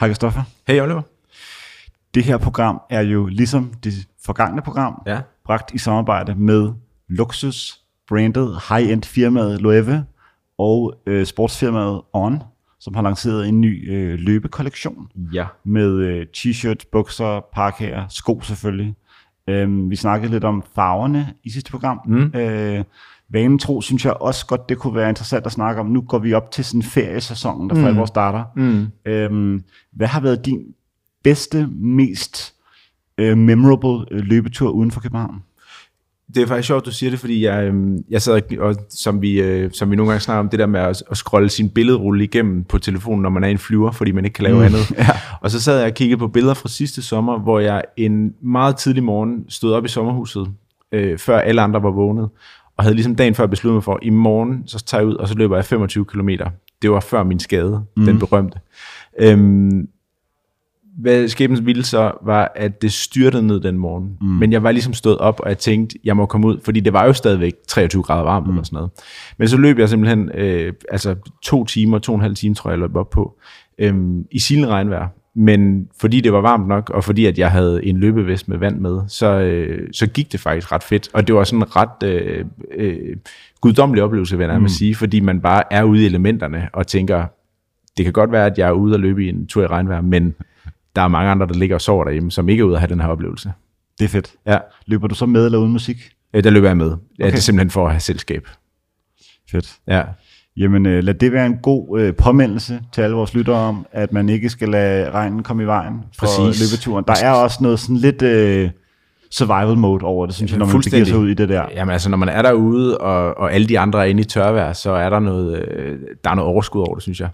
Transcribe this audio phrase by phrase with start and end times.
[0.00, 0.42] Hej Christoffer.
[0.68, 1.02] Hey Oliver.
[2.14, 3.92] Det her program er jo ligesom det
[4.24, 5.20] forgangne program, Ja.
[5.44, 6.72] bragt i samarbejde med
[7.08, 10.04] luksus branded high-end firmaet Loewe
[10.58, 12.42] og øh, sportsfirmaet On,
[12.80, 15.46] som har lanceret en ny øh, løbekollektion Ja.
[15.64, 18.94] med øh, t-shirts, bukser, parkager, sko selvfølgelig.
[19.48, 22.00] Øhm, vi snakkede lidt om farverne i sidste program.
[22.06, 22.32] Mm.
[22.34, 22.84] Øh,
[23.30, 25.86] vanen tro, synes jeg også godt, det kunne være interessant at snakke om.
[25.86, 28.44] Nu går vi op til sådan feriesæsonen, der for alvor starter.
[28.56, 28.86] Mm.
[29.06, 29.62] Øhm,
[29.92, 30.60] hvad har været din
[31.24, 32.54] bedste, mest
[33.18, 35.42] øh, memorable øh, løbetur uden for København?
[36.34, 39.40] Det er faktisk sjovt, du siger det, fordi jeg, øhm, jeg sad, og- som, vi,
[39.40, 42.24] øh, som vi nogle gange snakker om, det der med at, at scrolle sin billedrulle
[42.24, 44.62] igennem på telefonen, når man er i en flyver, fordi man ikke kan lave mm.
[44.64, 44.90] andet.
[44.98, 45.06] ja.
[45.40, 48.76] Og så sad jeg og kiggede på billeder fra sidste sommer, hvor jeg en meget
[48.76, 50.48] tidlig morgen stod op i sommerhuset,
[50.92, 52.28] øh, før alle andre var vågnet,
[52.76, 55.28] og havde ligesom dagen før besluttet mig for, i morgen, så tager jeg ud, og
[55.28, 56.28] så løber jeg 25 km.
[56.82, 58.04] Det var før min skade, mm.
[58.04, 58.58] den berømte.
[59.18, 59.88] Øhm,
[60.98, 64.18] hvad skæbens ville så, var, at det styrtede ned den morgen.
[64.20, 64.26] Mm.
[64.26, 66.92] Men jeg var ligesom stået op, og jeg tænkte, jeg må komme ud, fordi det
[66.92, 68.52] var jo stadigvæk 23 grader varmt mm.
[68.52, 68.90] eller sådan noget.
[69.38, 72.70] Men så løb jeg simpelthen øh, altså to timer, to og en halv time, tror
[72.70, 73.38] jeg, jeg løb op på,
[73.78, 75.08] øhm, i silende regnvejr.
[75.34, 78.80] Men fordi det var varmt nok, og fordi at jeg havde en løbevest med vand
[78.80, 81.08] med, så, øh, så gik det faktisk ret fedt.
[81.12, 83.16] Og det var sådan en ret øh, øh,
[83.60, 84.68] guddommelig oplevelse, vil jeg mm.
[84.68, 87.26] sige, fordi man bare er ude i elementerne og tænker,
[87.96, 90.00] det kan godt være, at jeg er ude og løbe i en tur i regnvejr,
[90.00, 90.34] men
[90.96, 92.88] der er mange andre, der ligger og sover derhjemme, som ikke er ude at have
[92.88, 93.52] den her oplevelse.
[93.98, 94.34] Det er fedt.
[94.46, 95.96] Ja, Løber du så med eller uden musik?
[96.34, 96.86] øh, der løber jeg med.
[96.88, 97.30] Ja, Okay.
[97.30, 98.48] Det er simpelthen for at have selskab.
[99.50, 99.76] Fedt.
[99.86, 100.02] Ja.
[100.56, 104.12] Jamen øh, lad det være en god øh, påmeldelse til alle vores lyttere om, at
[104.12, 106.72] man ikke skal lade regnen komme i vejen for Præcis.
[106.72, 107.04] løbeturen.
[107.08, 108.70] Der er også noget sådan lidt øh,
[109.30, 111.66] survival mode over det, synes jeg, når man begiver sig ud i det der.
[111.74, 114.72] Jamen altså, når man er derude, og, og alle de andre er inde i tørvejr,
[114.72, 117.28] så er der noget, øh, der er noget overskud over det, synes jeg.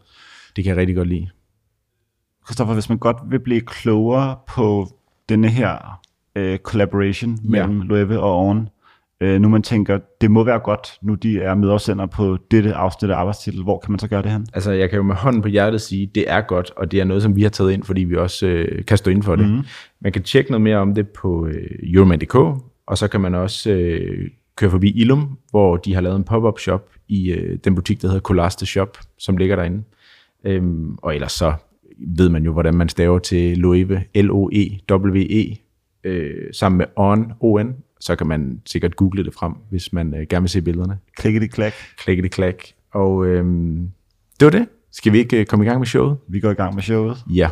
[0.57, 1.29] Det kan jeg rigtig godt lide.
[2.47, 4.89] Christoffer, hvis man godt vil blive klogere på
[5.29, 6.01] denne her
[6.37, 8.69] øh, collaboration mellem Loewe og Oven,
[9.21, 13.11] øh, nu man tænker, det må være godt, nu de er medafsender på dette afsnit
[13.11, 14.47] af arbejdstitel, hvor kan man så gøre det hen?
[14.53, 17.05] Altså, jeg kan jo med hånden på hjertet sige, det er godt, og det er
[17.05, 19.49] noget, som vi har taget ind, fordi vi også øh, kan stå inden for det.
[19.49, 19.63] Mm.
[20.01, 22.35] Man kan tjekke noget mere om det på øh, Euroman.dk,
[22.87, 26.59] og så kan man også øh, køre forbi Ilum, hvor de har lavet en pop-up
[26.59, 29.83] shop i øh, den butik, der hedder Colaste Shop, som ligger derinde.
[30.45, 31.53] Øhm, og ellers så
[31.99, 35.57] ved man jo, hvordan man staver til Loewe, L-O-E-W-E,
[36.05, 40.27] øh, sammen med On, O-N, så kan man sikkert google det frem, hvis man øh,
[40.31, 40.99] gerne vil se billederne.
[41.17, 41.73] Klikke det klak.
[41.99, 42.57] Klikke det klak.
[42.93, 43.91] Og øhm,
[44.41, 44.69] det var det.
[44.93, 46.17] Skal vi ikke øh, komme i gang med showet?
[46.29, 47.17] Vi går i gang med showet.
[47.31, 47.49] Ja.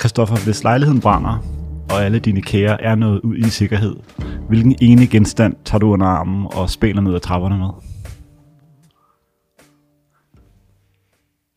[0.00, 1.44] Christoffer, hvis lejligheden brænder,
[1.90, 3.96] og alle dine kære er noget ud i sikkerhed,
[4.48, 7.68] hvilken ene genstand tager du under armen og spænder ned ad trapperne med?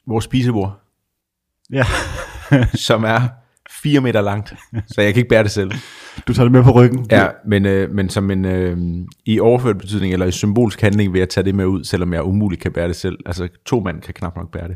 [0.08, 0.78] Vores spisebord,
[1.74, 1.84] Ja,
[2.90, 3.20] som er
[3.84, 4.54] 4 meter langt,
[4.88, 5.72] så jeg kan ikke bære det selv.
[6.28, 7.08] du tager det med på ryggen.
[7.12, 8.78] Ja, men, øh, men som en, øh,
[9.26, 12.24] i overført betydning, eller i symbolsk handling, vil jeg tage det med ud, selvom jeg
[12.24, 13.18] umuligt kan bære det selv.
[13.26, 14.76] Altså, to mand kan knap nok bære det.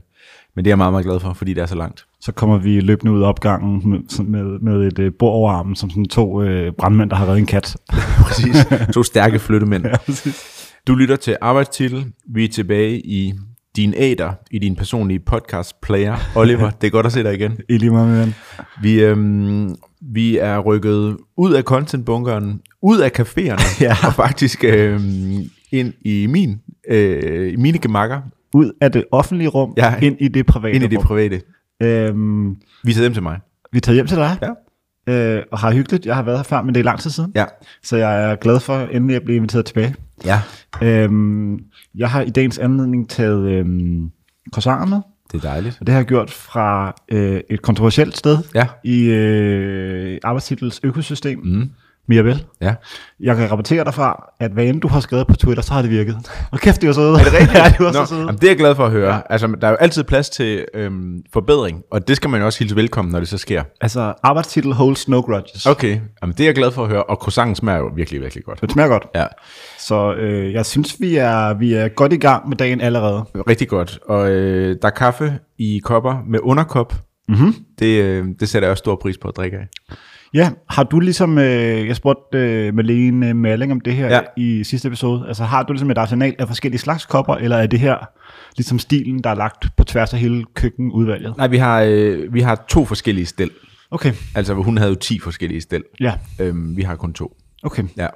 [0.55, 2.05] Men det er jeg meget, meget glad for, fordi det er så langt.
[2.25, 5.75] Så kommer vi løbende ud af opgangen med, med, med et øh, bord over armen,
[5.75, 7.77] som sådan to øh, brandmænd, der har reddet en kat.
[8.27, 8.55] Præcis.
[8.93, 9.85] To stærke flyttemænd.
[9.85, 10.71] ja, præcis.
[10.87, 12.05] Du lytter til Arbejdstitel.
[12.29, 13.33] Vi er tilbage i
[13.75, 16.15] din æder, i din personlige podcast player.
[16.35, 17.57] Oliver, det er godt at se dig igen.
[17.69, 18.33] I lige meget med.
[18.81, 23.95] Vi, øhm, vi er rykket ud af contentbunkeren, ud af caféerne, Ja.
[24.07, 25.37] og faktisk øhm,
[25.71, 26.59] ind i min,
[26.89, 28.21] øh, mine gemakker,
[28.53, 29.95] Ud af det offentlige rum, Ja.
[30.01, 31.41] ind i det private ind i det private.
[31.83, 33.39] Øhm, Vi tager dem til mig.
[33.73, 34.37] vi tager hjem til dig,
[35.07, 35.37] Ja.
[35.37, 36.05] øh, og har hyggeligt.
[36.05, 37.31] Jeg har været her før, men det er lang tid siden.
[37.35, 37.45] Ja.
[37.83, 39.95] Så jeg er glad for endelig at blive inviteret tilbage.
[40.25, 40.41] Ja.
[40.81, 41.59] Øhm,
[41.95, 44.09] jeg har i dagens anledning taget øhm,
[44.53, 44.99] croissanter med,
[45.31, 45.77] Det er dejligt.
[45.79, 48.67] og det har jeg gjort fra øh, et kontroversielt sted Ja.
[48.83, 51.69] i øh, arbejdstitels økosystem, Mm.
[52.07, 52.43] Mirabel.
[52.61, 52.73] Ja.
[53.19, 55.91] Jeg kan rapportere derfra, at hvad end du har skrevet på Twitter, så har det
[55.91, 56.17] virket.
[56.51, 57.13] Og kæft, det var søde.
[57.19, 57.53] Er det rigtigt?
[57.59, 58.19] ja, det var så Nå, søde.
[58.19, 59.13] jamen, det er jeg glad for at høre.
[59.13, 59.19] Ja.
[59.29, 62.59] Altså, der er jo altid plads til øhm, forbedring, og det skal man jo også
[62.59, 63.63] hilse velkommen, når det så sker.
[63.81, 65.65] Altså, arbejdstitel holds no grudges.
[65.65, 68.43] Okay, jamen, det er jeg glad for at høre, og croissanten smager jo virkelig, virkelig
[68.43, 68.61] godt.
[68.61, 69.05] Det smager godt.
[69.15, 69.25] Ja,
[69.79, 73.25] Så øh, jeg synes, vi er, vi er godt i gang med dagen allerede.
[73.49, 73.99] rigtig godt.
[74.07, 76.93] Og øh, der er kaffe i kopper med underkop.
[77.29, 77.55] Mm-hmm.
[77.79, 79.67] Det, øh, det sætter jeg også stor pris på at drikke af.
[80.33, 84.19] Ja, har du ligesom, øh, jeg spurgte øh, Malene Malling om det her Ja.
[84.37, 87.67] i sidste episode, altså har du ligesom et arsenal af forskellige slags kopper, eller er
[87.67, 87.97] det her
[88.57, 91.37] ligesom stilen, der er lagt på tværs af hele køkkenudvalget?
[91.37, 93.51] Nej, vi har, øh, vi har to forskellige stel.
[93.91, 95.83] Okay, Altså, hun havde jo 10 forskellige stel.
[95.99, 97.37] ja, Øhm, vi har kun to.
[97.63, 97.83] okay.
[97.97, 98.07] Ja.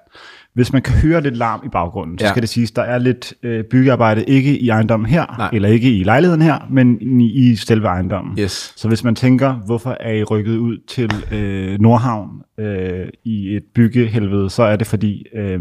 [0.54, 2.32] Hvis man kan høre lidt larm i baggrunden, så Ja.
[2.32, 5.50] skal det siges, der er lidt øh, byggearbejde, ikke i ejendommen her, Nej.
[5.54, 8.40] eller ikke i lejligheden her, men i, i selve ejendommen.
[8.40, 8.74] Yes.
[8.76, 12.30] Så hvis man tænker, hvorfor er I rykket ud til øh, Nordhavn
[12.60, 15.60] øh, i et byggehelvede, så er det fordi, øh,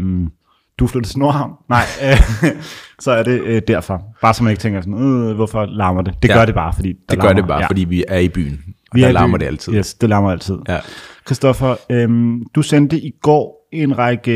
[0.79, 1.51] du flyttet til Nordhavn.
[1.69, 2.51] Nej, øh,
[3.03, 4.01] så er det øh, derfor.
[4.21, 6.13] Bare så man ikke tænker sådan, øh, hvorfor larmer det?
[6.23, 6.33] Det Ja.
[6.37, 7.41] gør det bare, fordi Det gør larmer.
[7.41, 7.67] det bare, ja.
[7.67, 8.59] fordi vi er i byen.
[8.91, 9.39] Og Vi der er larmer byen.
[9.39, 9.73] det altid.
[9.73, 10.55] Yes, det larmer altid.
[10.69, 10.77] Ja.
[11.25, 14.31] Christoffer, øhm, du sendte i går en række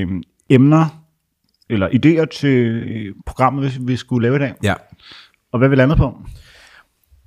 [0.00, 0.08] øh,
[0.48, 1.04] emner,
[1.70, 4.54] eller idéer til øh, programmet, vi, skulle lave i dag.
[4.62, 4.74] ja.
[5.52, 6.18] Og hvad vi landede på?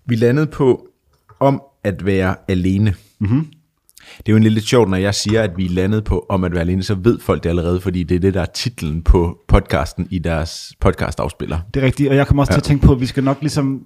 [0.06, 0.88] Vi landede på
[1.40, 2.94] om at være alene.
[3.20, 3.48] Mm-hmm.
[4.18, 6.52] Det er jo en lidt sjovt, når jeg siger, at vi landede på om at
[6.52, 9.38] være alene, så ved folk det allerede, fordi det er det, der er titlen på
[9.48, 11.60] podcasten i deres podcast-afspiller.
[11.74, 12.56] Det er rigtigt, og jeg kommer også ja.
[12.56, 13.82] til at tænke på, at vi skal nok ligesom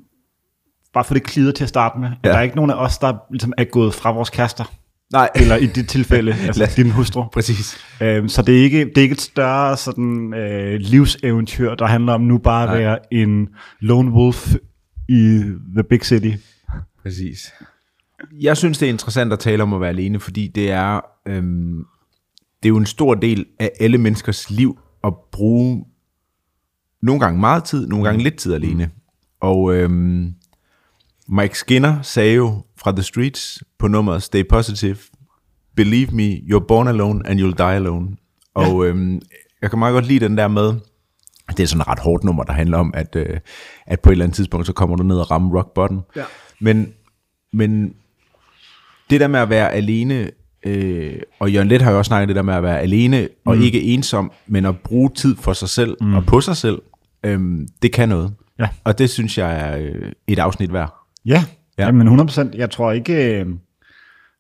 [0.94, 2.10] bare få det klider til at starte med.
[2.24, 2.30] Ja.
[2.30, 4.72] Der er ikke nogen af os, der ligesom er gået fra vores kærester,
[5.14, 7.24] Nej, eller i dit tilfælde, altså din hustru.
[7.34, 7.78] præcis.
[8.02, 12.14] Øhm, så det er, ikke, det er ikke et større sådan, øh, livseventyr, der handler
[12.14, 12.78] om nu bare at Nej.
[12.78, 13.48] være en
[13.80, 14.56] lone wolf
[15.10, 15.42] i
[15.74, 16.32] the big city.
[17.04, 17.54] Præcis.
[18.42, 21.78] Jeg synes, det er interessant at tale om at være alene, fordi det er, øhm,
[22.64, 25.86] det er jo en stor del af alle menneskers liv at bruge
[27.02, 28.90] nogle gange meget tid, nogle gange lidt tid alene.
[29.42, 30.34] Og øhm,
[31.30, 34.98] Mike Skinner sagde jo fra The Streets på nummeret Stay Positive,
[35.76, 38.08] Believe me, you're born alone and you'll die alone.
[38.56, 39.22] Og øhm,
[39.62, 40.74] jeg kan meget godt lide den der med,
[41.50, 43.40] det er sådan et ret hårdt nummer, der handler om, at, øh,
[43.86, 46.02] at på et eller andet tidspunkt, så kommer du ned og rammer rock bottom.
[46.16, 46.24] Ja.
[46.62, 46.94] Men,
[47.54, 47.94] men
[49.10, 50.32] det der med at være alene,
[50.66, 53.56] øh, og Jørgen Let har jo også snakket det der med at være alene, og
[53.58, 53.62] Mm.
[53.62, 56.14] ikke ensom, men at bruge tid for sig selv mm.
[56.14, 56.82] og på sig selv,
[57.24, 57.40] øh,
[57.82, 58.34] det kan noget.
[58.60, 58.68] Ja.
[58.84, 60.94] Og det synes jeg er øh, et afsnit værd.
[61.26, 61.44] Ja,
[61.80, 61.84] Ja.
[61.84, 61.88] ja.
[61.88, 62.58] Jamen 100%.
[62.58, 63.46] Jeg tror ikke, øh, jeg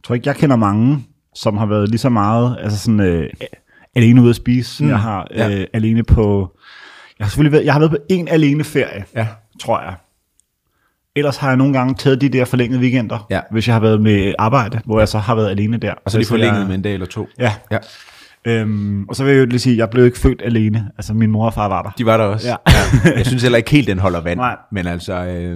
[0.03, 1.05] tror ikke, jeg kender mange,
[1.35, 3.29] som har været lige så meget altså sådan, øh,
[3.95, 4.89] alene ude at spise, som Mm.
[4.91, 5.59] jeg har Ja.
[5.59, 6.55] øh, alene på...
[7.19, 9.27] Jeg har selvfølgelig været, jeg har været på en alene ferie, Ja.
[9.61, 9.93] tror jeg.
[11.15, 13.39] Ellers har jeg nogle gange taget de der forlængede weekender, Ja.
[13.51, 15.93] hvis jeg har været med arbejde, hvor jeg så har været alene der.
[16.05, 17.27] Og så lige Hvis jeg- forlænget med en dag eller to.
[17.39, 17.53] Ja.
[17.71, 17.77] Ja.
[18.45, 20.89] Øhm, og så vil jeg jo lige sige, at jeg blev ikke født alene.
[20.97, 21.89] Altså min mor og far var der.
[21.97, 22.47] De var der også.
[22.47, 22.55] Ja.
[23.09, 23.17] ja.
[23.17, 24.39] Jeg synes heller ikke helt, den holder vand.
[24.39, 24.55] Nej.
[24.71, 25.13] Men altså...
[25.25, 25.55] Øh,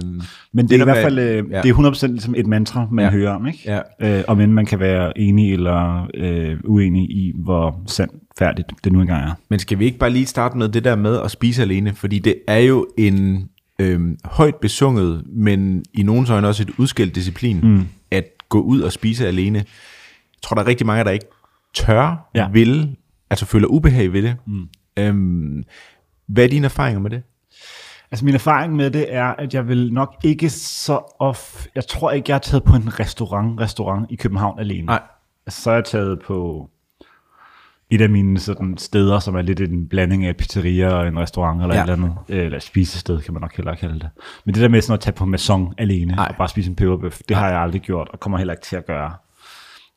[0.52, 1.62] Men det er i hvert fald øh, ja.
[1.62, 3.10] det er 100% ligesom et mantra, man Ja.
[3.10, 3.58] hører om, ikke?
[4.00, 4.18] Ja.
[4.18, 9.00] Øh, om end man kan være enig eller øh, uenig i, hvor sandfærdigt det nu
[9.00, 9.32] engang er.
[9.50, 11.94] Men skal vi ikke bare lige starte med det der med at spise alene?
[11.94, 13.48] Fordi det er jo en
[13.78, 17.86] øhm, højt besunget, men i nogens øjne også et udskilt disciplin, mm.
[18.10, 19.58] at gå ud og spise alene.
[19.58, 19.64] Jeg
[20.42, 21.26] tror, der er rigtig mange, der ikke
[21.74, 22.48] tør, ja.
[22.48, 22.96] Vil,
[23.30, 24.36] altså føler ubehag ved det.
[24.46, 24.68] Mm.
[24.96, 25.64] Øhm,
[26.26, 27.22] hvad er dine erfaringer med det?
[28.10, 31.66] Altså min erfaring med det er, at jeg vil nok ikke så of...
[31.74, 34.86] Jeg tror ikke, jeg har taget på en restaurant, restaurant i København alene.
[34.86, 35.02] Nej.
[35.46, 36.70] Altså, så er jeg taget på
[37.90, 41.62] et af mine sådan, steder, som er lidt en blanding af pizzeria og en restaurant
[41.62, 41.84] eller Ja.
[41.84, 42.18] et eller andet.
[42.44, 44.08] Eller et spisested, kan man nok hellere kalde det.
[44.44, 46.26] Men det der med sådan at tage på maison alene Nej.
[46.30, 48.76] og bare spise en peberbøf, det har jeg aldrig gjort og kommer heller ikke til
[48.76, 49.12] at gøre.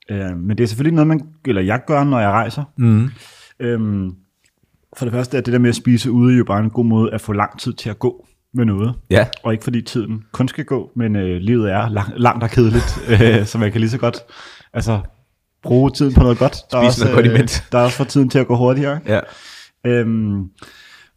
[0.10, 2.64] Øh, men det er selvfølgelig noget, man, eller jeg gør, når jeg rejser.
[2.78, 3.10] Mm.
[3.60, 4.12] Øhm,
[4.98, 7.14] for det første er det der med at spise ude jo bare en god måde
[7.14, 8.96] at få lang tid til at gå med noget.
[9.10, 9.28] Ja.
[9.44, 13.00] Og ikke fordi tiden kun skal gå, men øh, livet er lang, langt og kedeligt,
[13.22, 14.18] øh, så man kan lige så godt
[14.74, 15.00] altså,
[15.64, 16.58] bruge tiden på noget godt.
[16.72, 17.64] Der er Spise noget godt imens.
[17.72, 19.00] der er også for tiden til at gå hurtigere.
[19.06, 19.20] Ja.
[19.86, 20.50] Øhm,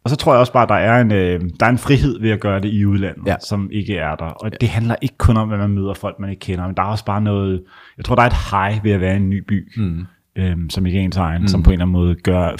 [0.03, 2.19] og så tror jeg også bare, at der er en, øh, der er en frihed
[2.21, 3.31] ved at gøre det i udlandet, Ja.
[3.31, 3.37] ja.
[3.39, 4.25] som ikke er der.
[4.25, 6.83] Og det handler ikke kun om, at man møder folk, man ikke kender, men der
[6.83, 7.63] er også bare noget,
[7.97, 10.05] jeg tror, der er et high ved at være i en ny by, mm.
[10.35, 11.47] øhm, som ikke er ens egen, mm.
[11.47, 12.51] som på en eller anden måde gør,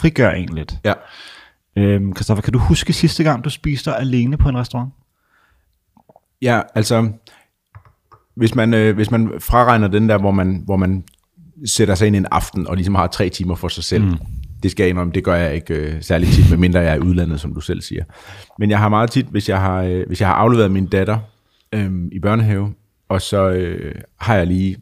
[0.00, 0.74] frigør en lidt.
[0.84, 0.92] ja.
[1.78, 4.90] Øhm, Christoffer, kan du huske sidste gang, du spiste alene på en restaurant?
[6.42, 7.08] Ja, altså,
[8.34, 11.04] hvis man, øh, hvis man fraregner den der, hvor man, hvor man
[11.64, 14.16] sætter sig ind en aften, og ligesom har tre timer for sig selv, mm.
[14.62, 17.00] Det skal jeg indrømme, det gør jeg ikke øh, særlig tit, medmindre jeg er i
[17.00, 18.04] udlandet, som du selv siger.
[18.58, 21.18] Men jeg har meget tit, hvis jeg har, øh, hvis jeg har afleveret min datter
[21.72, 22.72] øh, i børnehave,
[23.08, 24.76] og så øh, har jeg lige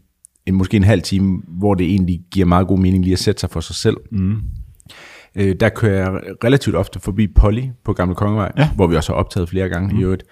[0.46, 3.40] en, måske en halv time, hvor det egentlig giver meget god mening lige at sætte
[3.40, 3.96] sig for sig selv.
[4.10, 4.36] Mm.
[5.34, 8.70] Øh, der kører jeg relativt ofte forbi Polly på Gamle Kongevej, ja.
[8.74, 10.00] hvor vi også har optaget flere gange mm.
[10.00, 10.22] i øvrigt,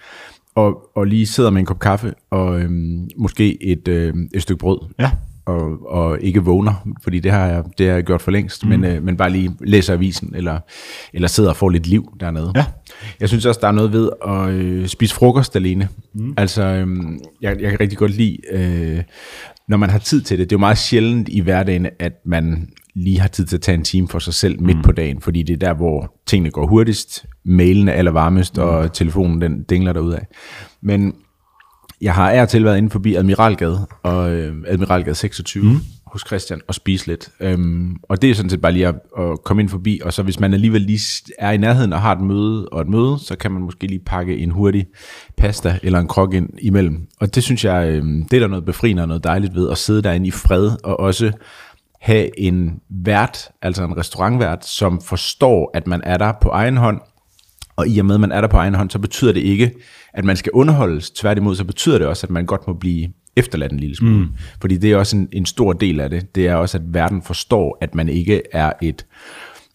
[0.55, 4.59] og, og lige sidder med en kop kaffe og øhm, måske et, øh, et stykke
[4.59, 5.11] brød, Ja.
[5.45, 8.69] Og, og ikke vågner, fordi det har jeg, det har jeg gjort for længst, mm.
[8.69, 10.59] men, øh, men bare lige læser avisen, eller,
[11.13, 12.51] eller sidder og får lidt liv dernede.
[12.55, 12.65] Ja.
[13.19, 15.89] Jeg synes også, der er noget ved at øh, spise frokost alene.
[16.13, 16.33] Mm.
[16.37, 16.87] Altså, øh,
[17.41, 19.03] jeg, jeg kan rigtig godt lide øh,
[19.67, 22.69] når man har tid til det, det er jo meget sjældent i hverdagen, at man
[22.95, 24.83] lige har tid til at tage en time for sig selv midt mm.
[24.83, 28.63] på dagen, fordi det er der, hvor tingene går hurtigst, mailen er allervarmest, mm.
[28.63, 30.27] og telefonen den dingler derud af.
[30.81, 31.13] Men
[32.03, 35.79] jeg har er til været inde forbi Admiralgade, og øh, Admiralgade 26, mm.
[36.05, 37.29] hos Christian, og spise lidt.
[37.39, 40.23] Øhm, og det er sådan set bare lige at, at komme ind forbi, og så
[40.23, 41.01] hvis man alligevel lige
[41.39, 44.01] er i nærheden og har et møde og et møde, så kan man måske lige
[44.05, 44.85] pakke en hurtig
[45.37, 47.07] pasta eller en krok ind imellem.
[47.19, 49.77] Og det synes jeg, øh, det er der noget befriende og noget dejligt ved, at
[49.77, 51.31] sidde derinde i fred, og også
[52.01, 57.01] have en vært, altså en restaurantvært, som forstår, at man er der på egen hånd,
[57.75, 59.71] og i og med, at man er der på egen hånd, så betyder det ikke,
[60.13, 61.11] at man skal underholdes.
[61.11, 64.17] Tværtimod, så betyder det også, at man godt må blive efterladt en lille smule.
[64.17, 64.29] Mm.
[64.61, 66.35] Fordi det er også en, en stor del af det.
[66.35, 69.05] Det er også, at verden forstår, at man ikke er et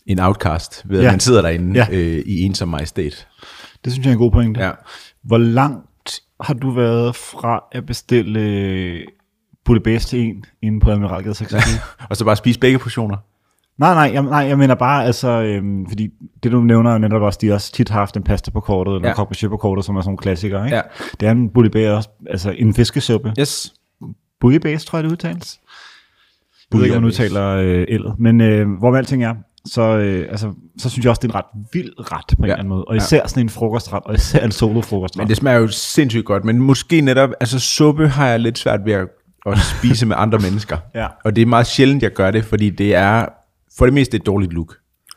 [0.07, 1.11] en outcast, ved at ja.
[1.11, 1.87] man sidder derinde ja.
[1.93, 3.27] øh, i ensom majestæt.
[3.85, 4.61] Det synes jeg er en god pointe.
[4.61, 4.71] Ja.
[5.23, 9.03] Hvor langt har du været fra at bestille
[9.65, 11.81] bouillabaisse til en inde på Admiralgade 26?
[12.11, 13.17] og så bare spise begge portioner?
[13.79, 16.09] Nej, nej, jeg, nej, jeg mener bare, altså, øhm, fordi
[16.43, 18.95] det du nævner er netop også, de også tit har haft en pasta på kortet,
[18.95, 19.37] eller ja.
[19.45, 20.77] en på kortet, som er sådan nogle klassikere, ikke?
[20.77, 20.83] Ja.
[21.21, 23.33] Det er en bouillabaisse, altså en fiskesuppe.
[23.41, 23.75] Yes.
[24.41, 25.61] Bouillabaisse, tror jeg det udtales.
[26.73, 29.35] Jeg ved ikke, om man udtaler øh, eldet, men øh, hvor med alting er,
[29.67, 32.45] så, øh, altså, så synes jeg også, det er en ret vild ret på en
[32.45, 32.45] ja.
[32.45, 32.85] eller anden måde.
[32.85, 33.29] Og især ja.
[33.29, 35.19] sådan en frokostret, og især en solo frokostret.
[35.19, 38.81] Men det smager jo sindssygt godt, men måske netop, altså suppe har jeg lidt svært
[38.85, 39.09] ved at,
[39.47, 40.77] at spise med andre mennesker.
[40.95, 41.07] Ja.
[41.25, 43.27] Og det er meget sjældent, jeg gør det, fordi det er
[43.79, 44.77] for det meste et dårligt look.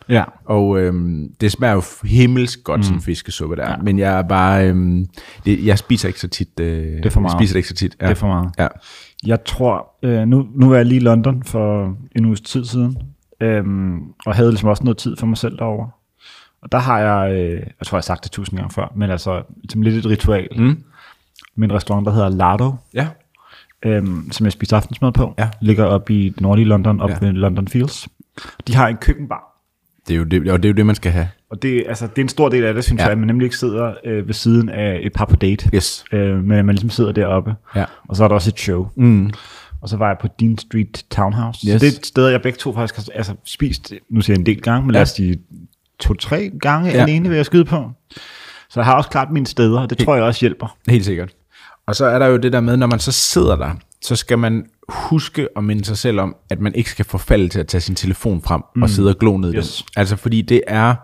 [0.10, 0.24] Ja.
[0.46, 2.84] Og øhm, det smager jo himmelsk godt, mm.
[2.84, 3.70] sådan fiskesuppe der.
[3.70, 3.78] Ja.
[3.78, 5.06] Men jeg er bare, øhm,
[5.46, 6.60] det, jeg spiser ikke så tit.
[6.60, 7.34] Øh, det er for meget.
[7.34, 7.98] Jeg spiser det ikke så tit.
[8.02, 8.06] Ja.
[8.06, 8.50] Det er for meget.
[8.60, 8.68] Ja.
[9.26, 12.98] Jeg tror, øh, nu, nu var jeg lige i London for en uges tid siden,
[13.42, 15.90] øhm, og havde ligesom også noget tid for mig selv derovre.
[16.62, 19.10] Og der har jeg, øh, jeg tror jeg har sagt det tusind gange før, men
[19.10, 20.48] altså som lidt et ritual.
[20.58, 20.84] Mm.
[21.56, 22.74] Med en restaurant, der hedder Lardo.
[22.94, 23.08] Ja.
[23.86, 25.34] Øhm, som jeg spiser aftensmad på.
[25.40, 25.50] Ja.
[25.62, 27.18] Ligger op i nordlige London, op ja.
[27.22, 28.08] ved London Fields.
[28.68, 29.44] De har en køkkenbar.
[30.08, 31.28] Det er jo det, og det er jo det, man skal have.
[31.50, 33.04] Og det, altså, det er en stor del af det, synes ja.
[33.04, 35.70] jeg, at man nemlig ikke sidder øh, ved siden af et par på date.
[35.76, 36.06] Yes.
[36.12, 37.56] Øh, men man ligesom sidder deroppe.
[37.76, 37.86] Ja.
[38.10, 38.90] Og så er der også et show.
[38.96, 39.32] Mm.
[39.82, 41.68] Og så var jeg på Dean Street Townhouse.
[41.68, 41.74] Yes.
[41.74, 44.40] Så det er et sted, jeg begge to faktisk har altså, spist, nu siger jeg
[44.40, 44.94] en del gange, men ja.
[44.94, 45.40] lad os sige
[46.00, 47.02] to-tre gange ja.
[47.02, 47.92] alene ved at skyde på.
[48.70, 50.06] Så jeg har også klart mine steder, og det Helt.
[50.06, 50.78] tror jeg også hjælper.
[50.90, 51.34] Helt sikkert.
[51.88, 53.72] Og så er der jo det der med, når man så sidder der,
[54.02, 57.60] så skal man huske at minde sig selv om, at man ikke skal forfalde til
[57.60, 58.84] at tage sin telefon frem mm.
[58.84, 59.78] og sidde og glo ned yes.
[59.78, 59.88] den.
[59.96, 60.96] Altså fordi det er,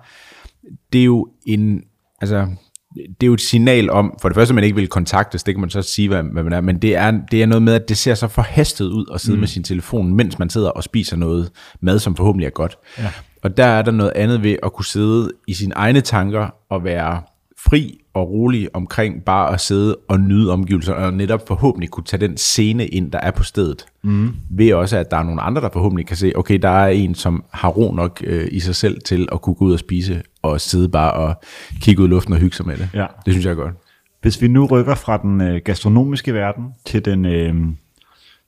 [0.93, 1.81] det er jo en,
[2.21, 2.47] altså
[2.95, 5.53] det er jo et signal om, for det første, at man ikke vil kontaktes, det
[5.53, 7.73] kan man så sige, hvad, hvad man er, men det er, det er noget med,
[7.73, 9.39] at det ser så forhastet ud at sidde mm.
[9.39, 12.77] med sin telefon, mens man sidder og spiser noget mad, som forhåbentlig er godt.
[12.97, 13.11] Ja.
[13.43, 16.83] Og der er der noget andet ved at kunne sidde i sine egne tanker og
[16.83, 17.21] være
[17.59, 22.27] fri og rolig omkring bare at sidde og nyde omgivelserne, og netop forhåbentlig kunne tage
[22.27, 23.85] den scene ind, der er på stedet.
[24.03, 24.35] Mm.
[24.49, 27.15] Ved også, at der er nogle andre, der forhåbentlig kan se, okay, der er en,
[27.15, 30.21] som har ro nok øh, i sig selv til at kunne gå ud og spise,
[30.41, 31.41] og sidde bare og
[31.81, 32.89] kigge ud i luften og hygge sig med det.
[32.93, 33.05] Ja.
[33.25, 33.73] Det synes jeg er godt.
[34.21, 37.55] Hvis vi nu rykker fra den øh, gastronomiske verden til den, øh,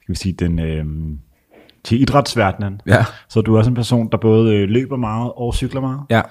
[0.01, 0.59] skal vi sige, den...
[0.59, 0.85] Øh,
[1.83, 2.81] til idrætsverdenen.
[2.87, 3.05] Ja.
[3.29, 5.99] Så du er også en person, der både øh, løber meget og cykler meget.
[6.09, 6.21] Ja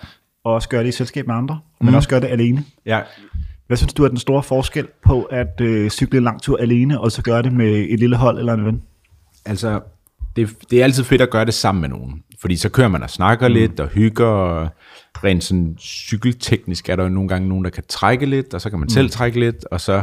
[0.48, 1.84] og også gøre det i selskab med andre, mm.
[1.84, 2.64] men også gøre det alene.
[2.86, 3.00] Ja.
[3.66, 7.12] Hvad synes du er den store forskel på at øh, cykle lang tur alene, og
[7.12, 8.82] så gøre det med et lille hold eller en ven?
[9.46, 9.80] Altså,
[10.36, 13.02] det, det er altid fedt at gøre det sammen med nogen, fordi så kører man
[13.02, 13.54] og snakker mm.
[13.54, 14.68] lidt og hygger, og
[15.24, 18.70] rent sådan cykelteknisk er der jo nogle gange nogen, der kan trække lidt, og så
[18.70, 18.90] kan man mm.
[18.90, 20.02] selv trække lidt, og så,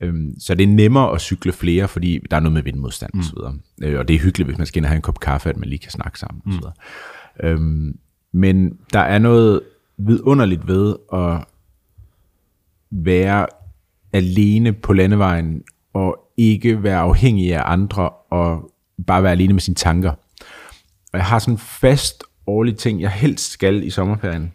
[0.00, 3.20] øhm, så det er nemmere at cykle flere, fordi der er noget med vindmodstand mm.
[3.20, 3.38] osv.
[3.82, 5.56] Øh, og det er hyggeligt, hvis man skal ind og have en kop kaffe, at
[5.56, 6.52] man lige kan snakke sammen mm.
[6.52, 6.64] osv.
[7.42, 7.98] Øhm,
[8.32, 9.60] men der er noget
[9.98, 11.44] vidunderligt ved at
[12.90, 13.46] være
[14.12, 15.62] alene på landevejen,
[15.92, 18.70] og ikke være afhængig af andre, og
[19.06, 20.10] bare være alene med sine tanker.
[21.12, 24.42] Og jeg har sådan en fast årlig ting, jeg helst skal i sommerferien.
[24.42, 24.50] Jeg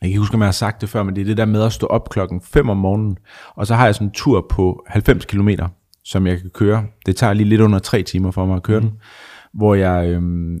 [0.00, 1.62] kan ikke huske, om jeg har sagt det før, men det er det der med
[1.62, 3.18] at stå op klokken 5 om morgenen,
[3.54, 5.48] og så har jeg sådan en tur på 90 km,
[6.04, 6.86] som jeg kan køre.
[7.06, 8.88] Det tager lige lidt under 3 timer for mig at køre mm.
[8.88, 8.98] den,
[9.52, 10.58] hvor jeg, øhm,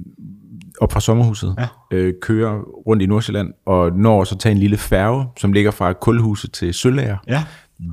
[0.80, 1.66] op fra sommerhuset, ja.
[1.90, 5.92] øh, kører rundt i Nordsjælland, og når så tage en lille færge, som ligger fra
[5.92, 7.16] Kulhuset til Søllager.
[7.28, 7.44] Ja.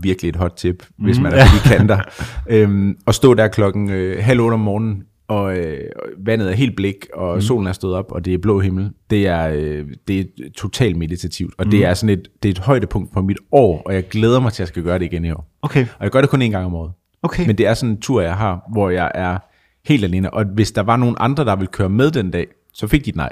[0.01, 1.23] Virkelig et hot tip, hvis mm.
[1.23, 1.43] man er ja.
[1.43, 2.00] i kanter.
[2.50, 5.79] øhm, og stå der klokken øh, halv otte om morgenen, og øh,
[6.25, 7.41] vandet er helt blik, og mm.
[7.41, 8.89] solen er stået op, og det er blå himmel.
[9.09, 10.23] Det er, øh, det er
[10.57, 11.71] totalt meditativt, og mm.
[11.71, 14.53] det er sådan et, det er et højdepunkt på mit år, og jeg glæder mig
[14.53, 15.47] til, at jeg skal gøre det igen i år.
[15.61, 15.81] Okay.
[15.81, 16.91] Og jeg gør det kun en gang om året.
[17.23, 17.47] Okay.
[17.47, 19.38] Men det er sådan en tur, jeg har, hvor jeg er
[19.85, 20.33] helt alene.
[20.33, 23.09] Og hvis der var nogen andre, der ville køre med den dag, så fik de
[23.09, 23.29] et nej.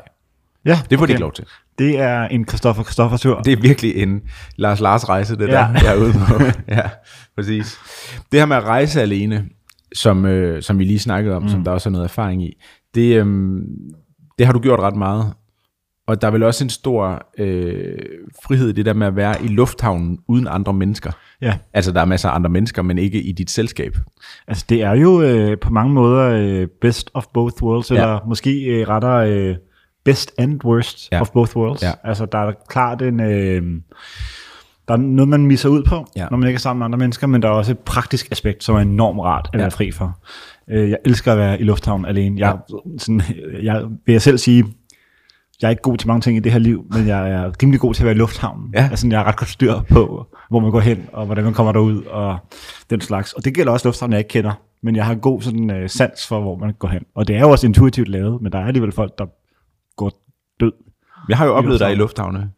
[0.65, 1.08] Ja, det får okay.
[1.08, 1.46] de ikke lov til.
[1.79, 3.41] Det er en Christoffer Christoffer tur.
[3.41, 4.22] Det er virkelig en
[4.55, 5.53] Lars Lars rejse, det ja.
[5.53, 6.43] der, jeg er ude på.
[6.77, 6.89] ja,
[7.36, 7.77] præcis.
[8.31, 9.46] Det her med at rejse alene,
[9.93, 11.50] som, øh, som vi lige snakkede om, mm.
[11.50, 12.62] som der også er noget erfaring i,
[12.96, 13.62] det, øh,
[14.38, 15.34] det har du gjort ret meget.
[16.10, 17.98] Og der er vel også en stor øh,
[18.44, 21.12] frihed i det der med at være i lufthavnen uden andre mennesker.
[21.42, 21.58] Ja.
[21.74, 23.98] Altså, der er masser af andre mennesker, men ikke i dit selskab.
[24.48, 27.96] Altså, det er jo øh, på mange måder øh, best of both worlds, Ja.
[27.96, 29.56] eller måske øh, rettere øh,
[30.06, 31.22] best and worst Ja.
[31.22, 31.84] of both worlds.
[31.84, 31.92] Ja.
[32.04, 33.20] Altså, der er klart en...
[33.20, 33.63] Øh,
[34.88, 36.28] der er noget, man misser ud på, Ja.
[36.32, 38.63] når man ikke er sammen med andre mennesker, men der er også et praktisk aspekt,
[38.63, 39.63] som er enormt rart at Ja.
[39.63, 40.20] være fri for.
[40.70, 42.39] Øh, jeg elsker at være i lufthavnen alene.
[42.39, 42.58] Jeg,
[42.98, 43.22] sådan,
[43.63, 44.66] jeg vil jeg selv sige,
[45.62, 47.80] jeg er ikke god til mange ting i det her liv, men jeg er rimelig
[47.80, 48.70] god til at være i lufthavnen.
[48.74, 48.88] Ja.
[48.92, 51.72] Altså, jeg er ret godt styr på, hvor man går hen, og hvordan man kommer
[51.72, 52.38] derud, og
[52.89, 53.34] den slags.
[53.34, 54.51] Og det gælder også lufthavnen, jeg ikke kender.
[54.84, 57.01] Men jeg har god sådan, uh, sans for, hvor man går hen.
[57.16, 59.25] Og det er jo også intuitivt lavet, men der er alligevel folk, der
[59.98, 60.12] går
[60.60, 60.72] død.
[61.30, 62.50] Jeg har jo oplevet dig i lufthavne.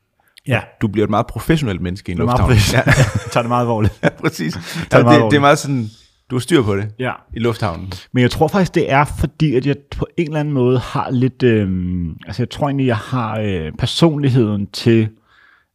[0.47, 2.51] Ja, Du bliver et meget professionelt menneske i en det lufthavn.
[2.51, 2.93] Ja, Jeg
[3.31, 3.99] tager det meget alvorligt.
[4.03, 4.53] ja, præcis.
[4.53, 5.89] det Ja, meget det, det er meget sådan,
[6.31, 7.11] du har styr på det Ja.
[7.33, 7.91] i lufthavnen.
[8.11, 11.09] Men jeg tror faktisk, det er fordi, at jeg på en eller anden måde har
[11.11, 11.43] lidt...
[11.43, 11.69] Øh,
[12.27, 15.09] altså, jeg tror egentlig, jeg har øh, personligheden til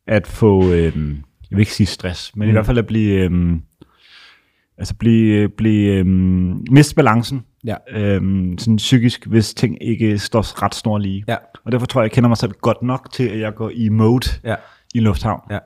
[0.06, 0.64] at få...
[0.72, 0.82] Øh,
[1.50, 2.48] jeg vil ikke sige stress, men mm.
[2.48, 3.14] i hvert fald at blive...
[3.30, 3.56] Øh,
[4.78, 6.06] altså blive, blive øh,
[6.70, 7.74] miste balancen Ja.
[7.90, 8.20] øh,
[8.58, 11.24] sådan psykisk, hvis ting ikke står ret snor lige.
[11.28, 11.36] Ja.
[11.64, 13.88] Og derfor tror jeg, jeg kender mig selv godt nok til, at jeg går i
[13.88, 14.54] mode Ja.
[14.94, 15.40] i lufthavn.
[15.50, 15.58] Ja.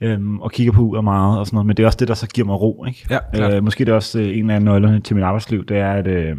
[0.00, 1.66] Øhm, og kigger på uret meget og sådan noget.
[1.66, 2.84] Men det er også det, der så giver mig ro.
[2.88, 3.06] Ikke?
[3.10, 3.54] Ja, klart.
[3.54, 6.06] øh, måske det er også øh, en af nøglerne til mit arbejdsliv, det er, at,
[6.06, 6.36] øh,